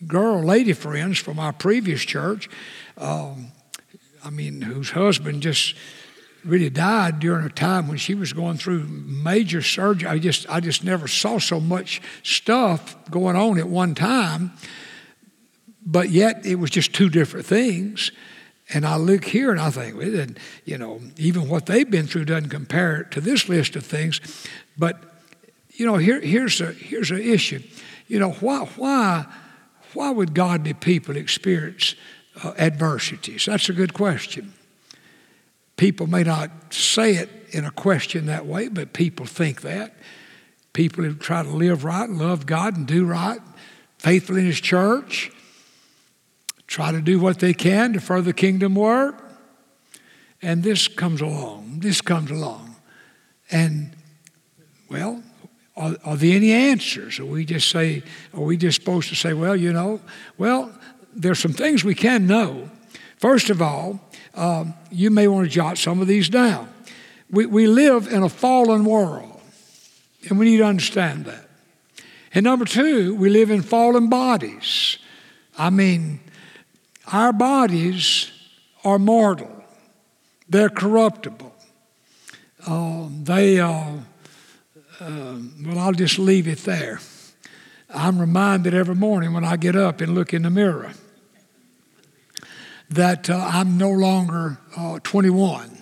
girl, 0.08 0.42
lady 0.42 0.74
friends 0.74 1.20
from 1.20 1.40
our 1.40 1.54
previous 1.54 2.02
church. 2.02 2.50
Um, 2.98 3.52
I 4.24 4.30
mean, 4.30 4.62
whose 4.62 4.90
husband 4.92 5.42
just 5.42 5.76
really 6.46 6.70
died 6.70 7.20
during 7.20 7.46
a 7.46 7.50
time 7.50 7.88
when 7.88 7.98
she 7.98 8.16
was 8.16 8.34
going 8.34 8.58
through 8.58 8.84
major 8.84 9.62
surgery. 9.62 10.10
I 10.10 10.20
just, 10.20 10.50
I 10.50 10.60
just 10.60 10.84
never 10.84 11.08
saw 11.08 11.40
so 11.40 11.60
much 11.60 12.02
stuff 12.24 12.96
going 13.10 13.36
on 13.36 13.58
at 13.60 13.68
one 13.68 13.96
time, 13.96 14.52
but 15.86 16.10
yet 16.10 16.46
it 16.46 16.56
was 16.56 16.70
just 16.70 16.94
two 16.94 17.10
different 17.10 17.46
things. 17.46 18.12
And 18.74 18.86
I 18.86 18.96
look 18.96 19.26
here 19.26 19.52
and 19.52 19.60
I 19.60 19.70
think, 19.70 19.98
well, 19.98 20.28
you 20.66 20.78
know, 20.78 21.02
even 21.18 21.50
what 21.50 21.66
they've 21.66 21.90
been 21.90 22.08
through 22.08 22.26
doesn't 22.26 22.50
compare 22.50 23.04
to 23.04 23.22
this 23.22 23.50
list 23.50 23.76
of 23.76 23.86
things. 23.86 24.22
But, 24.78 25.04
you 25.72 25.86
know, 25.86 25.98
here, 25.98 26.22
here's 26.22 26.62
a 26.62 26.72
here's 26.72 27.12
an 27.12 27.20
issue. 27.20 27.62
You 28.08 28.20
know, 28.20 28.32
why 28.32 28.66
why 28.78 29.26
why 29.94 30.12
would 30.12 30.34
godly 30.34 30.74
people 30.74 31.18
experience 31.18 31.96
uh, 32.44 32.54
adversities? 32.58 33.46
That's 33.46 33.70
a 33.70 33.74
good 33.74 33.94
question. 33.94 34.54
People 35.78 36.08
may 36.08 36.24
not 36.24 36.52
say 36.74 37.16
it 37.16 37.30
in 37.52 37.66
a 37.66 37.72
question 37.72 38.28
that 38.28 38.46
way, 38.46 38.68
but 38.68 38.94
people 38.94 39.26
think 39.26 39.62
that. 39.62 39.96
People 40.74 41.04
who 41.04 41.14
try 41.14 41.44
to 41.44 41.50
live 41.50 41.84
right, 41.84 42.10
love 42.10 42.46
God, 42.46 42.78
and 42.78 42.88
do 42.88 43.06
right, 43.06 43.40
faithful 43.98 44.38
in 44.38 44.46
His 44.46 44.60
church, 44.60 45.32
try 46.68 46.92
to 46.92 47.02
do 47.02 47.20
what 47.20 47.40
they 47.40 47.54
can 47.54 47.94
to 47.94 48.00
further 48.00 48.26
the 48.26 48.34
kingdom 48.34 48.76
work. 48.76 49.24
And 50.42 50.64
this 50.64 50.88
comes 50.88 51.22
along. 51.22 51.80
This 51.80 52.02
comes 52.02 52.32
along. 52.32 52.76
And, 53.52 53.96
well, 54.90 55.24
are, 55.76 55.96
are 56.04 56.18
there 56.18 56.36
any 56.36 56.52
answers? 56.52 57.20
Are 57.20 57.26
we 57.26 57.46
just 57.46 57.70
say, 57.70 58.04
are 58.34 58.42
we 58.42 58.58
just 58.58 58.80
supposed 58.80 59.10
to 59.10 59.16
say, 59.16 59.34
well, 59.34 59.56
you 59.56 59.72
know, 59.72 60.02
well, 60.38 60.72
there's 61.16 61.40
some 61.40 61.54
things 61.54 61.84
we 61.84 61.96
can 61.96 62.28
know. 62.28 62.70
First 63.18 63.50
of 63.50 63.62
all, 63.62 64.00
um, 64.36 64.74
you 64.92 65.10
may 65.10 65.28
want 65.28 65.46
to 65.46 65.50
jot 65.50 65.78
some 65.78 66.02
of 66.02 66.08
these 66.08 66.30
down. 66.30 66.70
We, 67.30 67.46
we 67.46 67.68
live 67.68 68.08
in 68.08 68.24
a 68.24 68.30
fallen 68.30 68.86
world, 68.86 69.42
and 70.30 70.40
we 70.40 70.46
need 70.46 70.58
to 70.58 70.66
understand 70.66 71.26
that. 71.26 71.50
And 72.34 72.44
number 72.44 72.66
two, 72.66 73.16
we 73.16 73.30
live 73.30 73.52
in 73.52 73.62
fallen 73.62 74.10
bodies. 74.10 74.98
I 75.58 75.70
mean, 75.70 76.20
our 77.12 77.32
bodies 77.32 78.32
are 78.84 79.00
mortal, 79.00 79.64
they're 80.50 80.70
corruptible. 80.70 81.52
Uh, 82.66 83.10
they, 83.24 83.60
uh, 83.60 83.70
uh, 85.00 85.36
well, 85.66 85.80
I'll 85.80 85.92
just 85.92 86.18
leave 86.18 86.48
it 86.48 86.60
there. 86.60 87.02
I'm 87.94 88.20
reminded 88.20 88.74
every 88.74 88.96
morning 88.96 89.34
when 89.34 89.44
I 89.44 89.58
get 89.58 89.76
up 89.76 90.00
and 90.00 90.16
look 90.16 90.34
in 90.34 90.44
the 90.44 90.50
mirror 90.50 90.94
that 92.96 93.30
uh, 93.30 93.50
I'm 93.52 93.78
no 93.78 93.90
longer 93.90 94.60
uh, 94.78 95.00
21. 95.04 95.78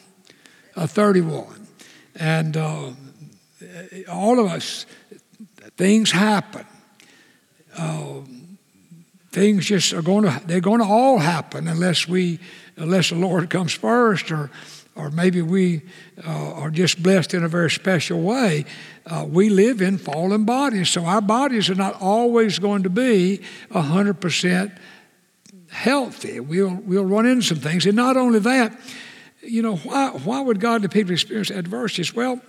uh, 0.75 0.87
31. 0.87 1.67
And 2.15 2.57
uh, 2.57 2.91
all 4.09 4.39
of 4.39 4.51
us, 4.51 4.85
things 5.77 6.11
happen. 6.11 6.65
Uh, 7.77 8.21
things 9.31 9.65
just 9.65 9.93
are 9.93 10.01
going 10.01 10.23
to, 10.23 10.41
they're 10.45 10.61
going 10.61 10.79
to 10.79 10.85
all 10.85 11.17
happen 11.17 11.67
unless 11.67 12.07
we, 12.07 12.39
unless 12.75 13.09
the 13.09 13.15
Lord 13.15 13.49
comes 13.49 13.73
first 13.73 14.31
or, 14.31 14.49
or 14.95 15.09
maybe 15.09 15.41
we 15.41 15.81
uh, 16.25 16.53
are 16.53 16.69
just 16.69 17.01
blessed 17.01 17.33
in 17.33 17.43
a 17.43 17.47
very 17.47 17.71
special 17.71 18.21
way. 18.21 18.65
We 19.27 19.49
live 19.49 19.81
in 19.81 19.97
fallen 19.97 20.45
bodies, 20.45 20.89
so 20.89 21.05
our 21.05 21.21
bodies 21.21 21.69
are 21.69 21.75
not 21.75 22.01
always 22.01 22.59
going 22.59 22.83
to 22.83 22.89
be 22.89 23.41
100% 23.71 24.77
healthy. 25.71 26.39
We'll, 26.39 26.75
we'll 26.75 27.05
run 27.05 27.25
into 27.25 27.43
some 27.43 27.57
things. 27.57 27.85
And 27.85 27.95
not 27.95 28.17
only 28.17 28.39
that, 28.39 28.77
you 29.41 29.61
know, 29.61 29.77
why, 29.77 30.09
why 30.09 30.41
would 30.41 30.59
godly 30.59 30.89
people 30.89 31.13
experience 31.13 31.49
adversities? 31.49 32.13
Well, 32.13 32.39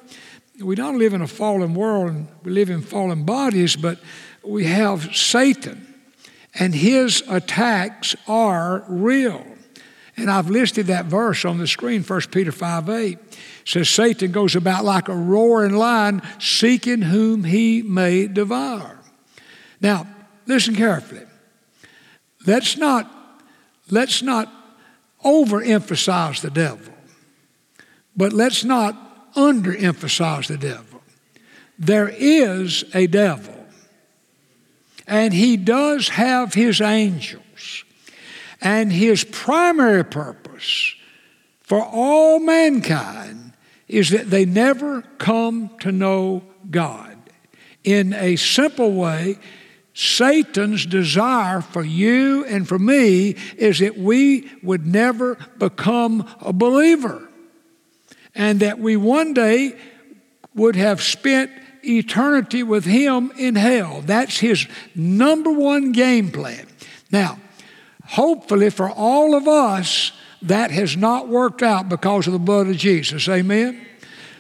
we 0.61 0.75
don't 0.75 0.99
live 0.99 1.15
in 1.15 1.23
a 1.23 1.27
fallen 1.27 1.75
world 1.75 2.11
and 2.11 2.29
we 2.43 2.53
live 2.53 2.69
in 2.69 2.83
fallen 2.83 3.25
bodies, 3.25 3.77
but 3.77 3.99
we 4.45 4.65
have 4.65 5.17
Satan, 5.17 5.87
and 6.55 6.75
his 6.75 7.23
attacks 7.29 8.15
are 8.27 8.85
real. 8.89 9.47
And 10.17 10.31
I've 10.31 10.51
listed 10.51 10.89
that 10.89 11.07
verse 11.07 11.45
on 11.45 11.59
the 11.59 11.67
screen, 11.67 12.03
1 12.03 12.21
Peter 12.33 12.53
5 12.53 12.89
8. 12.89 13.13
It 13.13 13.39
says, 13.65 13.89
Satan 13.89 14.33
goes 14.33 14.55
about 14.55 14.85
like 14.85 15.09
a 15.09 15.17
roaring 15.17 15.75
lion, 15.75 16.21
seeking 16.39 17.03
whom 17.03 17.45
he 17.45 17.83
may 17.83 18.27
devour. 18.27 18.99
Now, 19.81 20.07
listen 20.47 20.75
carefully. 20.75 21.23
Let's 22.47 22.77
not, 22.77 23.11
let's 23.91 24.23
not 24.23 24.53
overemphasize 25.25 26.41
the 26.41 26.51
devil, 26.51 26.93
but 28.17 28.33
let's 28.33 28.65
not 28.65 29.35
underemphasize 29.35 30.49
the 30.49 30.59
devil. 30.59 31.01
There 31.79 32.09
is 32.09 32.85
a 32.95 33.07
devil, 33.07 33.67
and 35.07 35.33
he 35.33 35.57
does 35.57 36.09
have 36.11 36.55
his 36.55 36.81
angels, 36.81 37.85
and 38.61 38.93
his 38.93 39.25
primary 39.25 40.05
purpose 40.05 40.95
for 41.63 41.83
all 41.83 42.39
mankind 42.39 43.53
is 43.89 44.11
that 44.11 44.31
they 44.31 44.45
never 44.45 45.03
come 45.19 45.71
to 45.81 45.93
know 45.93 46.43
God. 46.71 47.17
In 47.85 48.13
a 48.15 48.37
simple 48.37 48.93
way, 48.93 49.39
Satan's 49.95 50.87
desire 50.87 51.61
for 51.61 51.85
you 51.85 52.45
and 52.47 52.67
for 52.67 52.79
me 52.79 53.37
is 53.57 53.81
that 53.81 53.99
we 53.99 54.51
would 54.63 54.87
never 54.87 55.37
become 55.59 56.27
a 56.41 56.53
believer 56.53 57.29
and 58.35 58.61
that 58.61 58.79
we 58.79 58.97
one 58.97 59.35
day 59.35 59.77
would 60.55 60.77
have 60.77 61.03
spent 61.03 61.51
eternity 61.83 62.63
with 62.63 62.85
him 62.85 63.33
in 63.37 63.55
hell. 63.55 64.03
That's 64.05 64.39
his 64.39 64.67
number 64.95 65.51
one 65.51 65.93
game 65.93 66.31
plan. 66.31 66.67
Now, 67.11 67.39
hopefully 68.07 68.71
for 68.71 68.91
all 68.91 69.35
of 69.35 69.47
us, 69.47 70.13
that 70.43 70.71
has 70.73 70.97
not 70.97 71.29
worked 71.29 71.63
out 71.63 71.89
because 71.89 72.27
of 72.27 72.33
the 72.33 72.39
blood 72.39 72.67
of 72.67 72.77
Jesus. 72.77 73.29
Amen? 73.29 73.87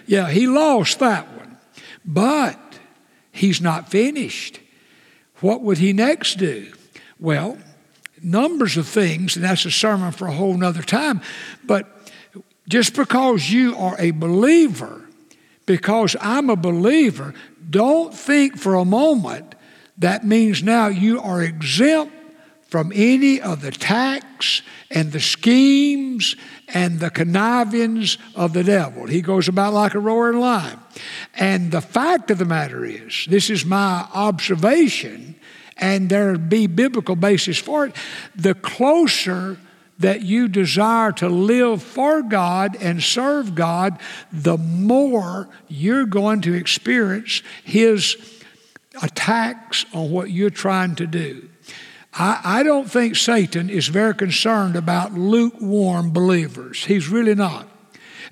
Yeah, 0.06 0.30
he 0.30 0.46
lost 0.46 0.98
that 0.98 1.28
one. 1.36 1.58
But 2.04 2.58
he's 3.30 3.60
not 3.60 3.88
finished. 3.88 4.58
What 5.42 5.60
would 5.60 5.78
he 5.78 5.92
next 5.92 6.38
do? 6.38 6.72
Well, 7.20 7.58
numbers 8.22 8.76
of 8.76 8.88
things, 8.88 9.36
and 9.36 9.44
that's 9.44 9.64
a 9.64 9.70
sermon 9.70 10.12
for 10.12 10.26
a 10.28 10.32
whole 10.32 10.56
nother 10.56 10.82
time. 10.82 11.20
But 11.64 11.88
just 12.68 12.96
because 12.96 13.50
you 13.50 13.76
are 13.76 13.96
a 13.98 14.12
believer, 14.12 15.02
because 15.66 16.16
I'm 16.20 16.48
a 16.48 16.56
believer, 16.56 17.34
don't 17.68 18.14
think 18.14 18.56
for 18.56 18.76
a 18.76 18.84
moment 18.84 19.54
that 19.98 20.24
means 20.24 20.62
now 20.62 20.86
you 20.86 21.20
are 21.20 21.42
exempt 21.42 22.12
from 22.68 22.92
any 22.94 23.40
of 23.40 23.60
the 23.60 23.70
tax 23.70 24.62
and 24.90 25.12
the 25.12 25.20
schemes 25.20 26.34
and 26.68 27.00
the 27.00 27.10
connivings 27.10 28.16
of 28.34 28.52
the 28.52 28.64
devil. 28.64 29.06
He 29.06 29.20
goes 29.20 29.48
about 29.48 29.74
like 29.74 29.94
a 29.94 29.98
roaring 29.98 30.40
lion. 30.40 30.78
And 31.34 31.70
the 31.70 31.80
fact 31.80 32.30
of 32.30 32.38
the 32.38 32.44
matter 32.44 32.84
is, 32.84 33.26
this 33.28 33.50
is 33.50 33.64
my 33.64 34.06
observation, 34.12 35.36
and 35.76 36.08
there 36.08 36.36
be 36.36 36.66
biblical 36.66 37.16
basis 37.16 37.58
for 37.58 37.86
it. 37.86 37.96
The 38.34 38.54
closer 38.54 39.58
that 39.98 40.22
you 40.22 40.48
desire 40.48 41.12
to 41.12 41.28
live 41.28 41.82
for 41.82 42.22
God 42.22 42.76
and 42.80 43.02
serve 43.02 43.54
God, 43.54 43.98
the 44.32 44.58
more 44.58 45.48
you're 45.68 46.06
going 46.06 46.40
to 46.42 46.54
experience 46.54 47.42
His 47.64 48.16
attacks 49.00 49.86
on 49.94 50.10
what 50.10 50.30
you're 50.30 50.50
trying 50.50 50.96
to 50.96 51.06
do. 51.06 51.48
I, 52.12 52.40
I 52.44 52.62
don't 52.62 52.90
think 52.90 53.16
Satan 53.16 53.70
is 53.70 53.88
very 53.88 54.14
concerned 54.14 54.76
about 54.76 55.14
lukewarm 55.14 56.12
believers. 56.12 56.84
He's 56.84 57.08
really 57.08 57.34
not. 57.34 57.68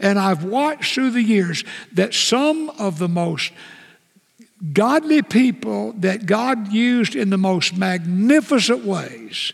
And 0.01 0.19
I've 0.19 0.45
watched 0.45 0.95
through 0.95 1.11
the 1.11 1.23
years 1.23 1.65
that 1.93 2.15
some 2.15 2.71
of 2.71 2.99
the 2.99 3.09
most 3.09 3.53
godly 4.73 5.23
people 5.23 5.93
that 5.99 6.27
God 6.27 6.73
used 6.73 7.15
in 7.15 7.31
the 7.31 7.39
most 7.39 7.77
magnificent 7.77 8.85
ways, 8.85 9.53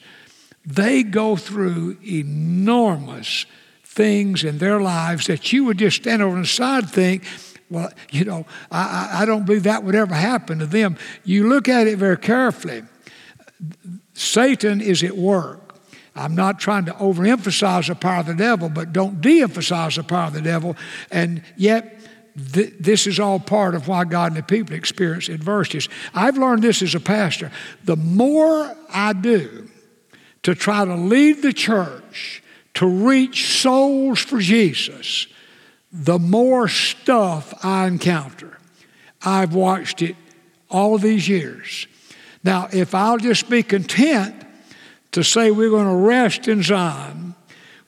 they 0.65 1.03
go 1.03 1.37
through 1.37 1.99
enormous 2.05 3.47
things 3.85 4.45
in 4.45 4.59
their 4.59 4.81
lives 4.81 5.27
that 5.27 5.53
you 5.53 5.65
would 5.65 5.79
just 5.79 5.97
stand 5.97 6.23
over 6.23 6.39
the 6.39 6.47
side 6.47 6.85
and 6.85 6.93
think, 6.93 7.25
well, 7.71 7.91
you 8.11 8.25
know, 8.25 8.47
I, 8.71 9.23
I 9.23 9.25
don't 9.25 9.45
believe 9.45 9.65
that 9.65 9.83
would 9.83 9.95
ever 9.95 10.15
happen 10.15 10.59
to 10.61 10.67
them. 10.67 10.97
You 11.25 11.49
look 11.49 11.69
at 11.69 11.87
it 11.87 11.99
very 11.99 12.19
carefully. 12.19 12.83
Satan 14.13 14.81
is 14.81 15.03
at 15.03 15.17
work. 15.17 15.66
I'm 16.17 16.35
not 16.35 16.59
trying 16.59 16.87
to 16.87 16.93
overemphasize 16.93 17.89
the 17.89 17.95
power 17.95 18.21
of 18.21 18.27
the 18.27 18.35
devil, 18.35 18.69
but 18.69 18.93
don't 18.93 19.21
de 19.21 19.43
emphasize 19.43 19.97
the 19.97 20.03
power 20.03 20.29
of 20.29 20.33
the 20.33 20.41
devil. 20.41 20.77
And 21.11 21.43
yet, 21.57 22.01
th- 22.53 22.75
this 22.81 23.07
is 23.07 23.21
all 23.21 23.39
part 23.39 23.75
of 23.75 23.89
why 23.89 24.05
God 24.05 24.33
and 24.33 24.37
the 24.37 24.43
people 24.43 24.75
experience 24.75 25.29
adversities. 25.29 25.89
I've 26.15 26.39
learned 26.39 26.63
this 26.63 26.83
as 26.83 26.95
a 26.95 27.01
pastor. 27.01 27.53
The 27.85 27.97
more 27.97 28.75
I 28.91 29.13
do 29.13 29.69
to 30.43 30.55
try 30.55 30.85
to 30.85 30.95
lead 30.95 31.43
the 31.43 31.53
church 31.53 32.43
to 32.75 32.87
reach 32.87 33.61
souls 33.61 34.21
for 34.21 34.39
Jesus, 34.39 35.27
the 35.93 36.19
more 36.19 36.69
stuff 36.69 37.55
I 37.65 37.87
encounter. 37.87 38.59
I've 39.23 39.55
watched 39.55 40.03
it 40.03 40.15
all 40.71 40.99
these 40.99 41.29
years. 41.29 41.87
Now, 42.45 42.69
if 42.73 42.95
I'll 42.95 43.19
just 43.19 43.49
be 43.49 43.63
content 43.63 44.46
to 45.13 45.23
say 45.23 45.51
we're 45.51 45.71
going 45.71 45.89
to 45.89 46.07
rest 46.07 46.49
in 46.49 46.63
Zion, 46.63 47.35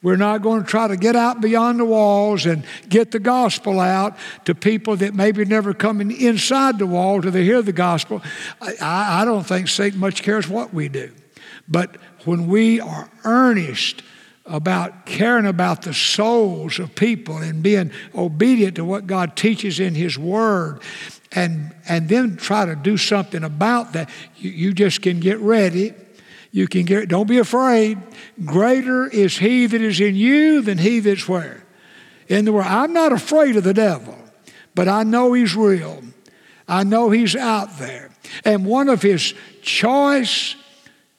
we're 0.01 0.17
not 0.17 0.43
going 0.43 0.63
to 0.63 0.67
try 0.67 0.87
to 0.87 0.97
get 0.97 1.17
out 1.17 1.41
beyond 1.41 1.81
the 1.81 1.85
walls 1.85 2.47
and 2.47 2.65
get 2.89 3.11
the 3.11 3.19
gospel 3.19 3.81
out 3.81 4.17
to 4.45 4.55
people 4.55 4.97
that 4.97 5.15
maybe 5.15 5.45
never 5.45 5.75
come 5.75 6.01
in 6.01 6.11
inside 6.11 6.79
the 6.79 6.87
wall 6.87 7.21
to 7.21 7.31
hear 7.33 7.63
the 7.63 7.73
gospel. 7.73 8.23
I, 8.61 9.23
I 9.23 9.25
don't 9.25 9.45
think 9.45 9.67
Satan 9.67 9.99
much 9.99 10.23
cares 10.23 10.49
what 10.49 10.73
we 10.73 10.89
do. 10.89 11.13
But 11.69 11.97
when 12.25 12.47
we 12.47 12.81
are 12.81 13.11
earnest 13.25 14.03
about 14.47 15.05
caring 15.05 15.47
about 15.47 15.83
the 15.83 15.93
souls 15.93 16.79
of 16.79 16.95
people 16.95 17.39
and 17.39 17.63
being 17.63 17.91
obedient 18.15 18.77
to 18.77 18.85
what 18.85 19.07
God 19.07 19.37
teaches 19.37 19.79
in 19.81 19.95
His 19.95 20.19
Word, 20.19 20.81
and, 21.33 21.75
and 21.89 22.09
then 22.09 22.37
try 22.37 22.65
to 22.65 22.75
do 22.75 22.97
something 22.97 23.45
about 23.45 23.93
that, 23.93 24.09
you, 24.37 24.51
you 24.51 24.73
just 24.73 25.03
can 25.03 25.21
get 25.21 25.39
ready. 25.41 25.93
You 26.51 26.67
can 26.67 26.85
get, 26.85 27.09
don't 27.09 27.29
be 27.29 27.39
afraid. 27.39 27.99
Greater 28.45 29.07
is 29.07 29.39
He 29.39 29.67
that 29.67 29.81
is 29.81 30.01
in 30.01 30.15
you 30.15 30.63
than 30.63 30.79
He 30.79 31.01
that's 31.01 31.29
where? 31.29 31.65
In 32.29 32.45
the 32.45 32.53
world. 32.53 32.67
I'm 32.67 32.93
not 32.93 33.13
afraid 33.13 33.57
of 33.57 33.65
the 33.65 33.75
devil, 33.75 34.17
but 34.75 34.89
I 34.89 35.03
know 35.03 35.33
He's 35.33 35.55
real. 35.55 36.03
I 36.67 36.85
know 36.85 37.11
He's 37.11 37.37
out 37.37 37.79
there. 37.79 38.11
And 38.45 38.65
one 38.65 38.89
of 38.89 39.03
His 39.03 39.35
choice 39.63 40.57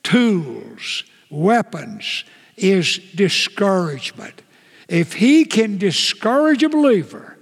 tools, 0.04 1.04
weapons, 1.30 2.24
is 2.58 3.00
discouragement. 3.15 4.42
If 4.88 5.13
He 5.13 5.46
can 5.46 5.78
discourage 5.78 6.63
a 6.63 6.70
believer, 6.70 7.38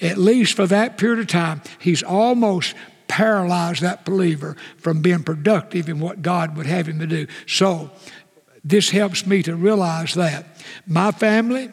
at 0.00 0.18
least 0.18 0.54
for 0.54 0.66
that 0.66 0.96
period 0.96 1.20
of 1.20 1.26
time, 1.26 1.60
he's 1.78 2.02
almost 2.02 2.74
paralyzed 3.10 3.82
that 3.82 4.04
believer 4.04 4.56
from 4.78 5.02
being 5.02 5.24
productive 5.24 5.88
in 5.88 5.98
what 5.98 6.22
God 6.22 6.56
would 6.56 6.66
have 6.66 6.86
him 6.88 7.00
to 7.00 7.06
do. 7.06 7.26
So, 7.46 7.90
this 8.62 8.90
helps 8.90 9.26
me 9.26 9.42
to 9.42 9.56
realize 9.56 10.14
that. 10.14 10.46
My 10.86 11.10
family, 11.10 11.70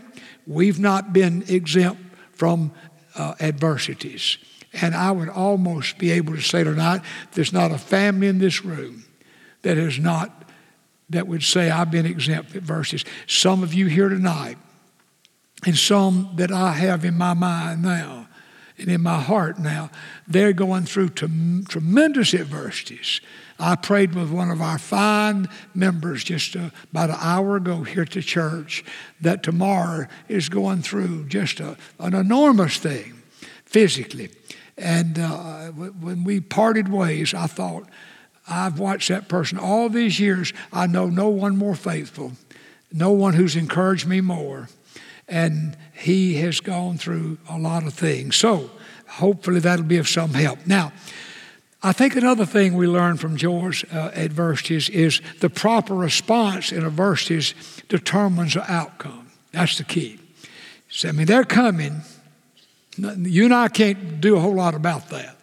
we've 0.48 0.80
not 0.80 1.14
been 1.14 1.44
exempt 1.48 2.02
from 2.32 2.72
uh, 3.16 3.36
adversities. 3.40 4.38
And 4.74 4.96
I 4.96 5.12
would 5.12 5.30
almost 5.30 5.98
be 5.98 6.12
able 6.12 6.34
to 6.34 6.42
say 6.42 6.64
tonight 6.64 7.02
there's 7.34 7.54
not 7.54 7.72
a 7.72 7.78
family 7.78 8.28
in 8.28 8.40
this 8.40 8.66
room 8.66 9.06
that 9.62 9.78
has 9.78 10.00
not, 10.00 10.50
that 11.10 11.28
would 11.28 11.44
say, 11.44 11.70
I've 11.70 11.92
been 11.92 12.06
exempt 12.06 12.52
from 12.52 12.60
adversities. 12.60 13.06
Some 13.28 13.64
of 13.64 13.74
you 13.74 13.88
here 13.88 14.10
tonight 14.10 14.58
and 15.66 15.78
some 15.78 16.32
that 16.36 16.52
I 16.52 16.72
have 16.72 17.06
in 17.06 17.18
my 17.18 17.34
mind 17.34 17.84
now 17.84 18.28
and 18.78 18.90
in 18.90 19.02
my 19.02 19.20
heart 19.20 19.58
now, 19.58 19.90
they're 20.28 20.54
going 20.54 20.86
through 20.86 21.10
tremendous 21.10 22.34
adversities. 22.34 23.22
I 23.60 23.76
prayed 23.76 24.14
with 24.14 24.32
one 24.32 24.52
of 24.52 24.62
our 24.62 24.78
fine 24.78 25.48
members 25.74 26.24
just 26.24 26.56
uh, 26.56 26.70
about 26.92 27.10
an 27.10 27.18
hour 27.20 27.56
ago 27.56 27.82
here 27.82 28.04
at 28.04 28.12
the 28.12 28.22
church 28.22 28.86
that 29.20 29.42
tomorrow 29.42 30.06
is 30.28 30.48
going 30.48 30.84
through 30.84 31.26
just 31.26 31.60
a, 31.60 31.76
an 32.00 32.14
enormous 32.14 32.78
thing 32.78 33.24
physically. 33.66 34.30
And 34.78 35.18
uh, 35.18 35.70
when 35.70 36.24
we 36.24 36.40
parted 36.40 36.88
ways, 36.88 37.34
I 37.34 37.48
thought, 37.48 37.90
I've 38.48 38.80
watched 38.80 39.10
that 39.10 39.28
person 39.28 39.58
all 39.58 39.90
these 39.90 40.20
years. 40.20 40.54
I 40.72 40.86
know 40.86 41.08
no 41.08 41.30
one 41.30 41.58
more 41.58 41.76
faithful, 41.76 42.34
no 42.94 43.12
one 43.12 43.34
who's 43.34 43.56
encouraged 43.56 44.06
me 44.06 44.22
more 44.22 44.70
and 45.28 45.76
he 45.94 46.36
has 46.36 46.60
gone 46.60 46.98
through 46.98 47.38
a 47.50 47.58
lot 47.58 47.86
of 47.86 47.94
things. 47.94 48.36
So 48.36 48.70
hopefully 49.08 49.60
that'll 49.60 49.86
be 49.86 49.98
of 49.98 50.08
some 50.08 50.34
help. 50.34 50.66
Now, 50.66 50.94
I 51.84 51.92
think 51.92 52.16
another 52.16 52.46
thing 52.46 52.76
we 52.76 52.88
learn 52.88 53.18
from 53.18 53.38
Job's 53.38 53.84
uh, 53.92 54.12
adversities 54.16 54.90
is 54.90 55.22
the 55.40 55.50
proper 55.50 55.94
response 55.94 56.72
in 56.72 56.86
adversities 56.86 57.54
determines 57.88 58.56
the 58.56 58.72
outcome. 58.72 59.30
That's 59.52 59.78
the 59.78 59.84
key. 59.84 60.20
So, 60.90 61.10
I 61.10 61.12
mean, 61.12 61.28
they're 61.28 61.44
coming. 61.44 62.02
You 62.98 63.46
and 63.46 63.54
I 63.54 63.68
can't 63.68 64.20
do 64.20 64.36
a 64.38 64.40
whole 64.40 64.56
lot 64.56 64.74
about 64.74 65.10
that. 65.10 65.38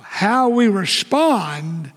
How 0.00 0.48
we 0.48 0.68
respond 0.68 1.92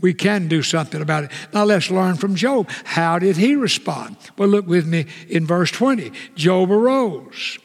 we 0.00 0.14
can 0.14 0.48
do 0.48 0.62
something 0.62 1.00
about 1.00 1.24
it. 1.24 1.30
Now 1.52 1.64
let's 1.64 1.90
learn 1.90 2.16
from 2.16 2.34
Job. 2.34 2.68
How 2.84 3.18
did 3.18 3.36
he 3.36 3.54
respond? 3.54 4.16
Well, 4.36 4.48
look 4.48 4.66
with 4.66 4.86
me 4.86 5.06
in 5.28 5.46
verse 5.46 5.70
20. 5.70 6.12
Job 6.34 6.70
arose, 6.70 7.58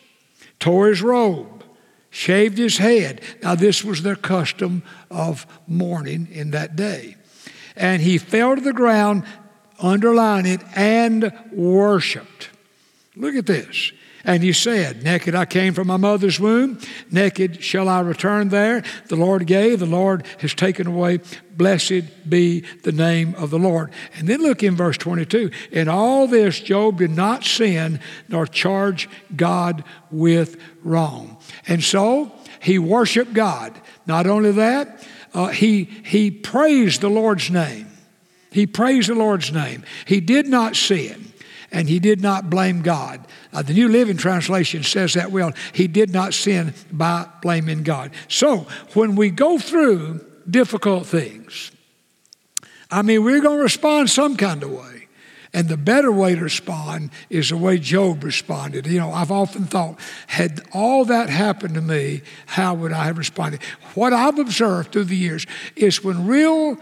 tore 0.59 0.89
his 0.89 1.01
robe, 1.01 1.63
shaved 2.09 2.57
his 2.57 2.77
head. 2.77 3.21
Now, 3.41 3.55
this 3.55 3.83
was 3.83 4.01
their 4.01 4.15
custom 4.15 4.83
of 5.09 5.45
mourning 5.67 6.27
in 6.31 6.51
that 6.51 6.75
day. 6.75 7.15
And 7.75 8.01
he 8.01 8.17
fell 8.17 8.55
to 8.55 8.61
the 8.61 8.73
ground, 8.73 9.23
underline 9.79 10.45
it, 10.45 10.61
and 10.75 11.31
worshiped. 11.51 12.49
Look 13.15 13.35
at 13.35 13.45
this. 13.45 13.91
And 14.23 14.43
he 14.43 14.53
said, 14.53 15.03
Naked 15.03 15.33
I 15.35 15.45
came 15.45 15.73
from 15.73 15.87
my 15.87 15.97
mother's 15.97 16.39
womb, 16.39 16.79
naked 17.09 17.63
shall 17.63 17.87
I 17.87 18.01
return 18.01 18.49
there. 18.49 18.83
The 19.07 19.15
Lord 19.15 19.47
gave, 19.47 19.79
the 19.79 19.85
Lord 19.85 20.25
has 20.39 20.53
taken 20.53 20.87
away. 20.87 21.19
Blessed 21.55 22.29
be 22.29 22.61
the 22.83 22.91
name 22.91 23.35
of 23.35 23.49
the 23.49 23.59
Lord. 23.59 23.91
And 24.15 24.27
then 24.27 24.41
look 24.41 24.63
in 24.63 24.75
verse 24.75 24.97
22. 24.97 25.51
In 25.71 25.87
all 25.87 26.27
this, 26.27 26.59
Job 26.59 26.97
did 26.97 27.11
not 27.11 27.43
sin 27.43 27.99
nor 28.27 28.45
charge 28.45 29.09
God 29.35 29.83
with 30.11 30.57
wrong. 30.83 31.37
And 31.67 31.83
so 31.83 32.31
he 32.61 32.79
worshiped 32.79 33.33
God. 33.33 33.79
Not 34.05 34.27
only 34.27 34.51
that, 34.53 35.05
uh, 35.33 35.47
he, 35.47 35.83
he 35.83 36.31
praised 36.31 37.01
the 37.01 37.09
Lord's 37.09 37.49
name. 37.49 37.87
He 38.51 38.65
praised 38.65 39.09
the 39.09 39.15
Lord's 39.15 39.51
name. 39.51 39.83
He 40.05 40.19
did 40.21 40.47
not 40.47 40.75
sin 40.75 41.28
and 41.71 41.87
he 41.87 41.99
did 41.99 42.21
not 42.21 42.49
blame 42.49 42.81
God. 42.81 43.25
Uh, 43.53 43.61
the 43.61 43.73
New 43.73 43.87
Living 43.87 44.17
Translation 44.17 44.83
says 44.83 45.13
that 45.13 45.31
well. 45.31 45.53
He 45.73 45.87
did 45.87 46.11
not 46.11 46.33
sin 46.33 46.73
by 46.91 47.27
blaming 47.41 47.83
God. 47.83 48.11
So 48.27 48.67
when 48.93 49.15
we 49.15 49.29
go 49.29 49.57
through 49.57 50.25
difficult 50.49 51.05
things, 51.05 51.71
I 52.91 53.01
mean, 53.01 53.23
we're 53.23 53.41
going 53.41 53.57
to 53.57 53.63
respond 53.63 54.09
some 54.09 54.35
kind 54.35 54.63
of 54.63 54.71
way. 54.71 55.07
And 55.51 55.67
the 55.67 55.77
better 55.77 56.11
way 56.11 56.35
to 56.35 56.41
respond 56.41 57.09
is 57.29 57.49
the 57.49 57.57
way 57.57 57.79
Job 57.79 58.23
responded. 58.23 58.85
You 58.85 58.99
know, 58.99 59.11
I've 59.11 59.31
often 59.31 59.65
thought, 59.65 59.99
had 60.27 60.61
all 60.73 61.05
that 61.05 61.29
happened 61.29 61.73
to 61.73 61.81
me, 61.81 62.21
how 62.45 62.75
would 62.75 62.91
I 62.91 63.05
have 63.05 63.17
responded? 63.17 63.63
What 63.95 64.13
I've 64.13 64.37
observed 64.37 64.91
through 64.91 65.05
the 65.05 65.17
years 65.17 65.47
is 65.75 66.03
when 66.03 66.27
real 66.27 66.77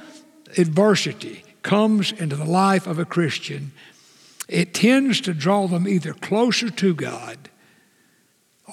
adversity 0.58 1.46
comes 1.62 2.12
into 2.12 2.36
the 2.36 2.46
life 2.46 2.88
of 2.88 3.00
a 3.00 3.06
Christian, 3.06 3.72
it 4.48 4.74
tends 4.74 5.22
to 5.22 5.34
draw 5.34 5.68
them 5.68 5.88
either 5.88 6.14
closer 6.14 6.70
to 6.70 6.94
God 6.94 7.50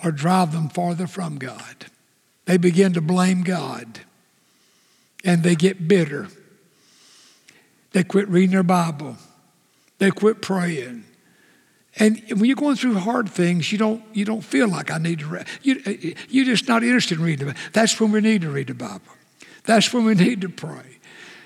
or 0.04 0.12
drive 0.12 0.52
them 0.52 0.68
farther 0.68 1.06
from 1.06 1.36
God. 1.36 1.86
They 2.44 2.56
begin 2.56 2.92
to 2.92 3.00
blame 3.00 3.42
God 3.42 4.00
and 5.24 5.42
they 5.42 5.54
get 5.54 5.88
bitter. 5.88 6.28
They 7.92 8.04
quit 8.04 8.28
reading 8.28 8.50
their 8.50 8.62
Bible. 8.62 9.16
They 9.98 10.10
quit 10.10 10.42
praying. 10.42 11.04
And 11.96 12.22
when 12.28 12.44
you're 12.44 12.56
going 12.56 12.76
through 12.76 12.98
hard 12.98 13.28
things, 13.28 13.70
you 13.70 13.78
don't, 13.78 14.02
you 14.12 14.24
don't 14.24 14.42
feel 14.42 14.68
like 14.68 14.90
I 14.90 14.98
need 14.98 15.20
to 15.20 15.26
read. 15.26 15.46
You, 15.62 16.14
you're 16.28 16.44
just 16.44 16.68
not 16.68 16.82
interested 16.82 17.18
in 17.18 17.24
reading 17.24 17.46
the 17.46 17.52
Bible. 17.52 17.66
That's 17.72 18.00
when 18.00 18.10
we 18.10 18.20
need 18.20 18.42
to 18.42 18.50
read 18.50 18.66
the 18.66 18.74
Bible. 18.74 19.00
That's 19.64 19.92
when 19.92 20.04
we 20.04 20.14
need 20.14 20.40
to 20.42 20.48
pray. 20.48 20.98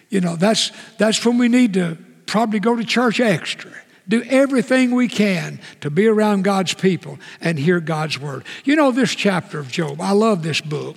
You 0.08 0.20
know, 0.20 0.36
that's, 0.36 0.72
that's 0.96 1.24
when 1.24 1.36
we 1.38 1.48
need 1.48 1.74
to 1.74 1.98
probably 2.26 2.60
go 2.60 2.74
to 2.76 2.84
church 2.84 3.20
extra 3.20 3.70
do 4.08 4.22
everything 4.24 4.94
we 4.94 5.08
can 5.08 5.60
to 5.80 5.90
be 5.90 6.06
around 6.06 6.42
God's 6.42 6.74
people 6.74 7.18
and 7.40 7.58
hear 7.58 7.80
God's 7.80 8.18
word. 8.18 8.44
You 8.64 8.76
know, 8.76 8.90
this 8.90 9.14
chapter 9.14 9.58
of 9.58 9.70
Job, 9.70 10.00
I 10.00 10.12
love 10.12 10.42
this 10.42 10.60
book. 10.60 10.96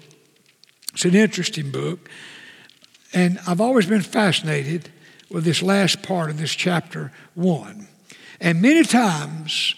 It's 0.93 1.06
an 1.06 1.15
interesting 1.15 1.71
book. 1.71 2.10
And 3.13 3.39
I've 3.45 3.62
always 3.62 3.86
been 3.86 4.02
fascinated 4.02 4.89
with 5.30 5.43
this 5.43 5.62
last 5.62 6.02
part 6.02 6.30
of 6.30 6.38
this 6.38 6.52
chapter 6.52 7.12
one. 7.36 7.88
And 8.39 8.62
many 8.62 8.84
times, 8.84 9.76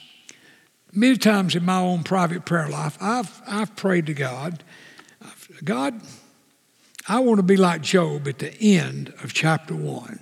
many 0.92 1.18
times 1.18 1.56
in 1.56 1.66
my 1.66 1.80
own 1.80 2.04
private 2.04 2.46
prayer 2.46 2.70
life, 2.70 2.98
I've, 3.02 3.42
I've 3.48 3.76
prayed 3.76 4.06
to 4.08 4.14
God, 4.14 4.64
God, 5.64 6.02
I 7.08 7.20
want 7.20 7.38
to 7.38 7.44
be 7.44 7.58
like 7.58 7.82
Job 7.82 8.28
at 8.28 8.40
the 8.40 8.54
end 8.62 9.14
of 9.24 9.34
chapter 9.34 9.76
one. 9.76 10.20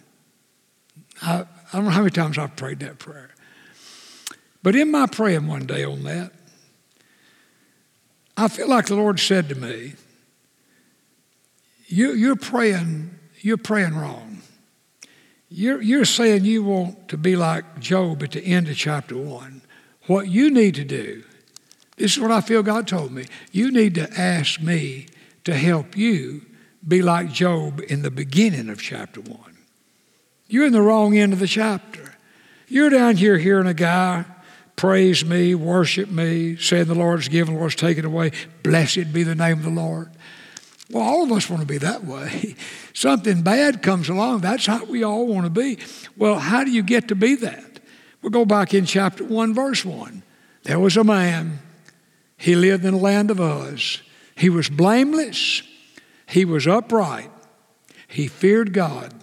I, 1.21 1.45
I 1.71 1.77
don't 1.77 1.85
know 1.85 1.91
how 1.91 2.01
many 2.01 2.11
times 2.11 2.37
I've 2.37 2.55
prayed 2.55 2.79
that 2.79 2.99
prayer. 2.99 3.29
But 4.63 4.75
in 4.75 4.91
my 4.91 5.07
praying 5.07 5.47
one 5.47 5.65
day 5.65 5.83
on 5.83 6.03
that, 6.03 6.31
I 8.37 8.47
feel 8.47 8.67
like 8.67 8.87
the 8.87 8.95
Lord 8.95 9.19
said 9.19 9.49
to 9.49 9.55
me, 9.55 9.93
you, 11.87 12.13
you're 12.13 12.35
praying, 12.35 13.17
you're 13.41 13.57
praying 13.57 13.95
wrong. 13.95 14.41
You're, 15.49 15.81
you're 15.81 16.05
saying 16.05 16.45
you 16.45 16.63
want 16.63 17.09
to 17.09 17.17
be 17.17 17.35
like 17.35 17.79
Job 17.79 18.23
at 18.23 18.31
the 18.31 18.41
end 18.41 18.69
of 18.69 18.77
chapter 18.77 19.17
one. 19.17 19.61
What 20.07 20.29
you 20.29 20.49
need 20.49 20.75
to 20.75 20.85
do, 20.85 21.23
this 21.97 22.13
is 22.13 22.19
what 22.19 22.31
I 22.31 22.41
feel 22.41 22.63
God 22.63 22.87
told 22.87 23.11
me. 23.11 23.25
You 23.51 23.71
need 23.71 23.95
to 23.95 24.09
ask 24.19 24.61
me 24.61 25.07
to 25.43 25.53
help 25.53 25.97
you 25.97 26.45
be 26.87 27.01
like 27.01 27.31
Job 27.31 27.81
in 27.87 28.01
the 28.01 28.11
beginning 28.11 28.69
of 28.69 28.81
chapter 28.81 29.19
one. 29.21 29.50
You're 30.51 30.65
in 30.65 30.73
the 30.73 30.81
wrong 30.81 31.17
end 31.17 31.31
of 31.31 31.39
the 31.39 31.47
chapter. 31.47 32.13
You're 32.67 32.89
down 32.89 33.15
here 33.15 33.37
hearing 33.37 33.67
a 33.67 33.73
guy 33.73 34.25
praise 34.75 35.23
me, 35.23 35.55
worship 35.55 36.09
me, 36.09 36.57
saying 36.57 36.85
the 36.85 36.95
Lord's 36.95 37.29
given, 37.29 37.53
the 37.53 37.59
Lord's 37.59 37.75
taken 37.75 38.03
away. 38.03 38.31
Blessed 38.61 39.13
be 39.13 39.23
the 39.23 39.33
name 39.33 39.59
of 39.59 39.63
the 39.63 39.69
Lord. 39.69 40.09
Well, 40.89 41.03
all 41.03 41.23
of 41.23 41.31
us 41.31 41.49
want 41.49 41.61
to 41.61 41.67
be 41.67 41.77
that 41.77 42.03
way. 42.03 42.57
Something 42.93 43.43
bad 43.43 43.81
comes 43.81 44.09
along, 44.09 44.41
that's 44.41 44.65
how 44.65 44.83
we 44.83 45.03
all 45.03 45.25
want 45.25 45.45
to 45.45 45.49
be. 45.49 45.77
Well, 46.17 46.37
how 46.37 46.65
do 46.65 46.71
you 46.71 46.83
get 46.83 47.07
to 47.07 47.15
be 47.15 47.35
that? 47.35 47.79
We'll 48.21 48.31
go 48.31 48.43
back 48.43 48.73
in 48.73 48.85
chapter 48.85 49.23
1, 49.23 49.53
verse 49.53 49.85
1. 49.85 50.21
There 50.63 50.79
was 50.79 50.97
a 50.97 51.05
man, 51.05 51.59
he 52.35 52.57
lived 52.57 52.83
in 52.83 52.95
the 52.95 52.99
land 52.99 53.31
of 53.31 53.39
Uz. 53.39 54.01
He 54.35 54.49
was 54.49 54.67
blameless, 54.67 55.61
he 56.25 56.43
was 56.43 56.67
upright, 56.67 57.31
he 58.09 58.27
feared 58.27 58.73
God 58.73 59.13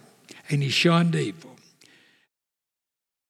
and 0.51 0.63
he 0.63 0.69
shunned 0.69 1.15
evil. 1.15 1.48